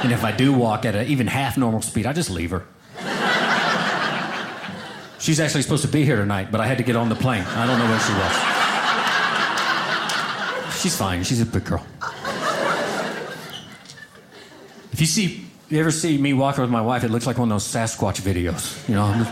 And 0.03 0.11
if 0.11 0.23
I 0.23 0.32
do 0.32 0.51
walk 0.53 0.86
at 0.86 0.95
an 0.95 1.05
even 1.07 1.28
half 1.28 1.57
normal 1.57 1.84
speed, 1.84 2.07
I 2.07 2.13
just 2.13 2.32
leave 2.32 2.49
her. 2.51 2.65
She's 5.26 5.39
actually 5.39 5.63
supposed 5.63 5.82
to 5.82 5.88
be 5.88 6.05
here 6.05 6.17
tonight, 6.17 6.51
but 6.51 6.61
I 6.61 6.67
had 6.67 6.78
to 6.78 6.84
get 6.84 6.95
on 6.95 7.09
the 7.09 7.15
plane. 7.15 7.41
I 7.41 7.65
don't 7.65 7.80
know 7.80 7.89
where 7.89 7.99
she 7.99 8.13
was. 10.69 10.80
She's 10.80 10.95
fine. 10.95 11.23
She's 11.23 11.41
a 11.41 11.47
big 11.47 11.65
girl. 11.65 11.84
If 14.91 15.01
you 15.01 15.07
see, 15.07 15.47
you 15.67 15.80
ever 15.80 15.89
see 15.89 16.19
me 16.19 16.34
walking 16.34 16.61
with 16.61 16.69
my 16.69 16.82
wife, 16.82 17.03
it 17.03 17.09
looks 17.09 17.26
like 17.26 17.39
one 17.39 17.51
of 17.51 17.55
those 17.55 17.65
Sasquatch 17.65 18.21
videos. 18.21 18.88
You 18.88 18.93
know, 18.93 19.26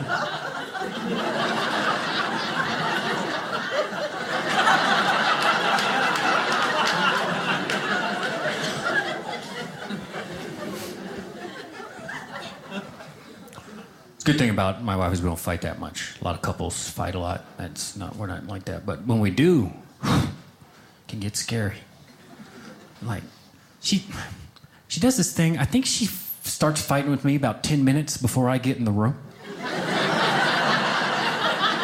good 14.34 14.40
thing 14.40 14.50
about 14.50 14.84
my 14.84 14.96
wife 14.96 15.14
is 15.14 15.22
we 15.22 15.28
don't 15.28 15.40
fight 15.40 15.62
that 15.62 15.80
much. 15.80 16.16
A 16.20 16.24
lot 16.24 16.34
of 16.36 16.42
couples 16.42 16.90
fight 16.90 17.14
a 17.14 17.20
lot. 17.20 17.46
That's 17.58 17.96
not 17.96 18.16
we're 18.16 18.28
not 18.28 18.48
like 18.48 18.66
that. 18.66 18.86
But 18.86 19.06
when 19.06 19.20
we 19.20 19.30
do, 19.30 19.72
it 20.04 20.30
can 21.08 21.20
get 21.20 21.38
scary. 21.38 21.78
Like 23.04 23.24
she 23.82 24.06
she 24.88 25.00
does 25.00 25.18
this 25.18 25.34
thing. 25.34 25.58
I 25.60 25.66
think 25.66 25.86
she 25.86 26.06
f- 26.06 26.40
starts 26.44 26.82
fighting 26.82 27.12
with 27.12 27.24
me 27.24 27.36
about 27.36 27.64
ten 27.64 27.84
minutes 27.86 28.18
before 28.18 28.50
I 28.50 28.58
get 28.58 28.78
in 28.78 28.86
the 28.86 28.92
room. 28.92 29.18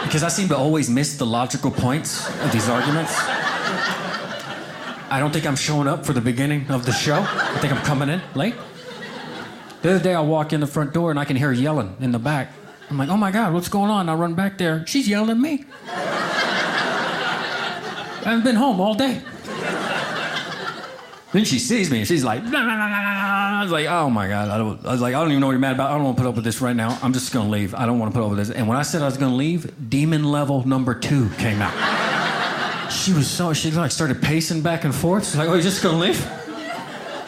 Because 0.04 0.24
I 0.24 0.30
seem 0.30 0.47
to 0.47 0.58
always 0.58 0.89
miss 0.89 1.18
the 1.18 1.26
logical 1.26 1.70
points 1.70 2.28
of 2.41 2.52
these 2.52 2.68
arguments. 2.68 3.14
I 5.12 5.18
don't 5.20 5.32
think 5.32 5.45
I'm 5.45 5.58
showing 5.58 5.88
up 5.88 6.04
for 6.04 6.14
the 6.14 6.22
beginning 6.22 6.66
of 6.72 6.84
the 6.84 6.93
show. 6.93 7.20
I 7.22 7.58
think 7.60 7.72
I'm 7.72 7.84
coming 7.86 8.10
in 8.10 8.20
late. 8.34 8.56
The 9.82 9.91
other 9.91 10.03
day, 10.03 10.13
I 10.13 10.21
walk 10.21 10.51
in 10.51 10.59
the 10.59 10.67
front 10.67 10.93
door 10.93 11.09
and 11.09 11.19
I 11.19 11.25
can 11.25 11.36
hear 11.38 11.51
yelling 11.51 11.95
in 11.99 12.11
the 12.11 12.19
back. 12.19 12.51
I'm 12.89 12.97
like, 12.97 13.09
oh 13.09 13.17
my 13.17 13.32
God, 13.32 13.53
what's 13.53 13.69
going 13.69 13.89
on? 13.89 14.09
I 14.09 14.15
run 14.15 14.34
back 14.34 14.57
there. 14.57 14.86
She's 14.88 15.07
yelling 15.07 15.30
at 15.30 15.38
me. 15.38 15.63
I 18.19 18.23
haven't 18.25 18.43
been 18.43 18.55
home 18.55 18.82
all 18.82 18.95
day. 18.95 19.21
Then 21.32 21.45
she 21.45 21.59
sees 21.59 21.91
me 21.91 21.99
and 21.99 22.07
she's 22.07 22.23
like. 22.23 22.41
I 22.43 23.61
was 23.61 23.71
like, 23.71 23.86
oh 23.88 24.09
my 24.09 24.27
God. 24.27 24.49
I, 24.49 24.57
don't, 24.57 24.84
I 24.86 24.91
was 24.91 25.01
like, 25.01 25.13
I 25.13 25.19
don't 25.19 25.30
even 25.30 25.41
know 25.41 25.47
what 25.47 25.51
you're 25.53 25.59
mad 25.59 25.75
about. 25.75 25.91
I 25.91 25.93
don't 25.95 26.03
want 26.03 26.17
to 26.17 26.23
put 26.23 26.30
up 26.30 26.36
with 26.36 26.43
this 26.43 26.59
right 26.59 26.75
now. 26.75 26.97
I'm 27.03 27.13
just 27.13 27.32
going 27.32 27.45
to 27.45 27.51
leave. 27.51 27.75
I 27.75 27.86
don't 27.86 27.99
want 27.99 28.11
to 28.11 28.17
put 28.17 28.23
up 28.23 28.32
with 28.32 28.39
this. 28.39 28.49
And 28.49 28.67
when 28.67 28.77
I 28.77 28.82
said 28.82 29.01
I 29.01 29.05
was 29.05 29.17
going 29.17 29.32
to 29.32 29.38
leave, 29.38 29.89
demon 29.89 30.23
level 30.23 30.67
number 30.67 30.95
two 30.95 31.30
came 31.38 31.61
out. 31.61 32.91
She 32.91 33.13
was 33.13 33.30
so, 33.30 33.53
she 33.53 33.69
like 33.71 33.91
started 33.91 34.21
pacing 34.21 34.61
back 34.61 34.84
and 34.84 34.95
forth. 34.95 35.25
She's 35.25 35.36
like, 35.38 35.47
oh, 35.47 35.53
you're 35.53 35.61
just 35.61 35.84
going 35.84 35.95
to 35.95 36.01
leave? 36.01 36.39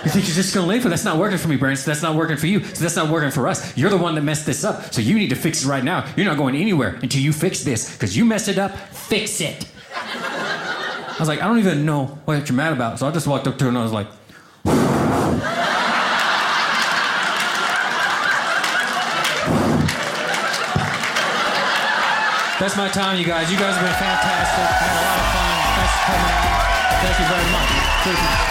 You 0.03 0.09
think 0.09 0.25
you're 0.25 0.35
just 0.35 0.55
gonna 0.55 0.65
leave? 0.65 0.83
Well, 0.83 0.89
that's 0.89 1.05
not 1.05 1.17
working 1.19 1.37
for 1.37 1.47
me, 1.47 1.57
Brandon. 1.57 1.77
So 1.77 1.91
that's 1.91 2.01
not 2.01 2.15
working 2.15 2.35
for 2.35 2.47
you. 2.47 2.63
So 2.63 2.81
that's 2.81 2.95
not 2.95 3.09
working 3.09 3.29
for 3.29 3.47
us. 3.47 3.77
You're 3.77 3.91
the 3.91 3.97
one 3.97 4.15
that 4.15 4.21
messed 4.21 4.47
this 4.47 4.63
up. 4.63 4.91
So 4.93 4.99
you 4.99 5.15
need 5.15 5.29
to 5.29 5.35
fix 5.35 5.63
it 5.63 5.67
right 5.67 5.83
now. 5.83 6.11
You're 6.17 6.25
not 6.25 6.37
going 6.37 6.55
anywhere 6.55 6.97
until 7.03 7.21
you 7.21 7.31
fix 7.31 7.63
this. 7.63 7.93
Because 7.93 8.17
you 8.17 8.25
messed 8.25 8.47
it 8.47 8.57
up, 8.57 8.75
fix 8.77 9.41
it. 9.41 9.67
I 9.93 11.15
was 11.19 11.27
like, 11.27 11.41
I 11.41 11.47
don't 11.47 11.59
even 11.59 11.85
know 11.85 12.17
what 12.25 12.49
you're 12.49 12.55
mad 12.55 12.73
about. 12.73 12.97
So 12.97 13.07
I 13.07 13.11
just 13.11 13.27
walked 13.27 13.47
up 13.47 13.59
to 13.59 13.65
her 13.65 13.69
and 13.69 13.77
I 13.77 13.83
was 13.83 13.91
like, 13.91 14.07
That's 22.59 22.77
my 22.77 22.89
time, 22.89 23.17
you 23.17 23.25
guys. 23.25 23.51
You 23.51 23.57
guys 23.57 23.75
have 23.75 23.83
been 23.83 23.93
fantastic. 23.93 24.65
Had 24.65 24.93
a 24.93 25.01
lot 25.01 25.17
of 25.17 25.29
fun. 25.33 25.57
Thanks 25.77 25.93
for 25.93 26.05
coming 26.05 26.29
out. 26.29 26.61
Thank 27.01 27.17
you 27.19 27.25
very 27.25 28.45
much. 28.45 28.50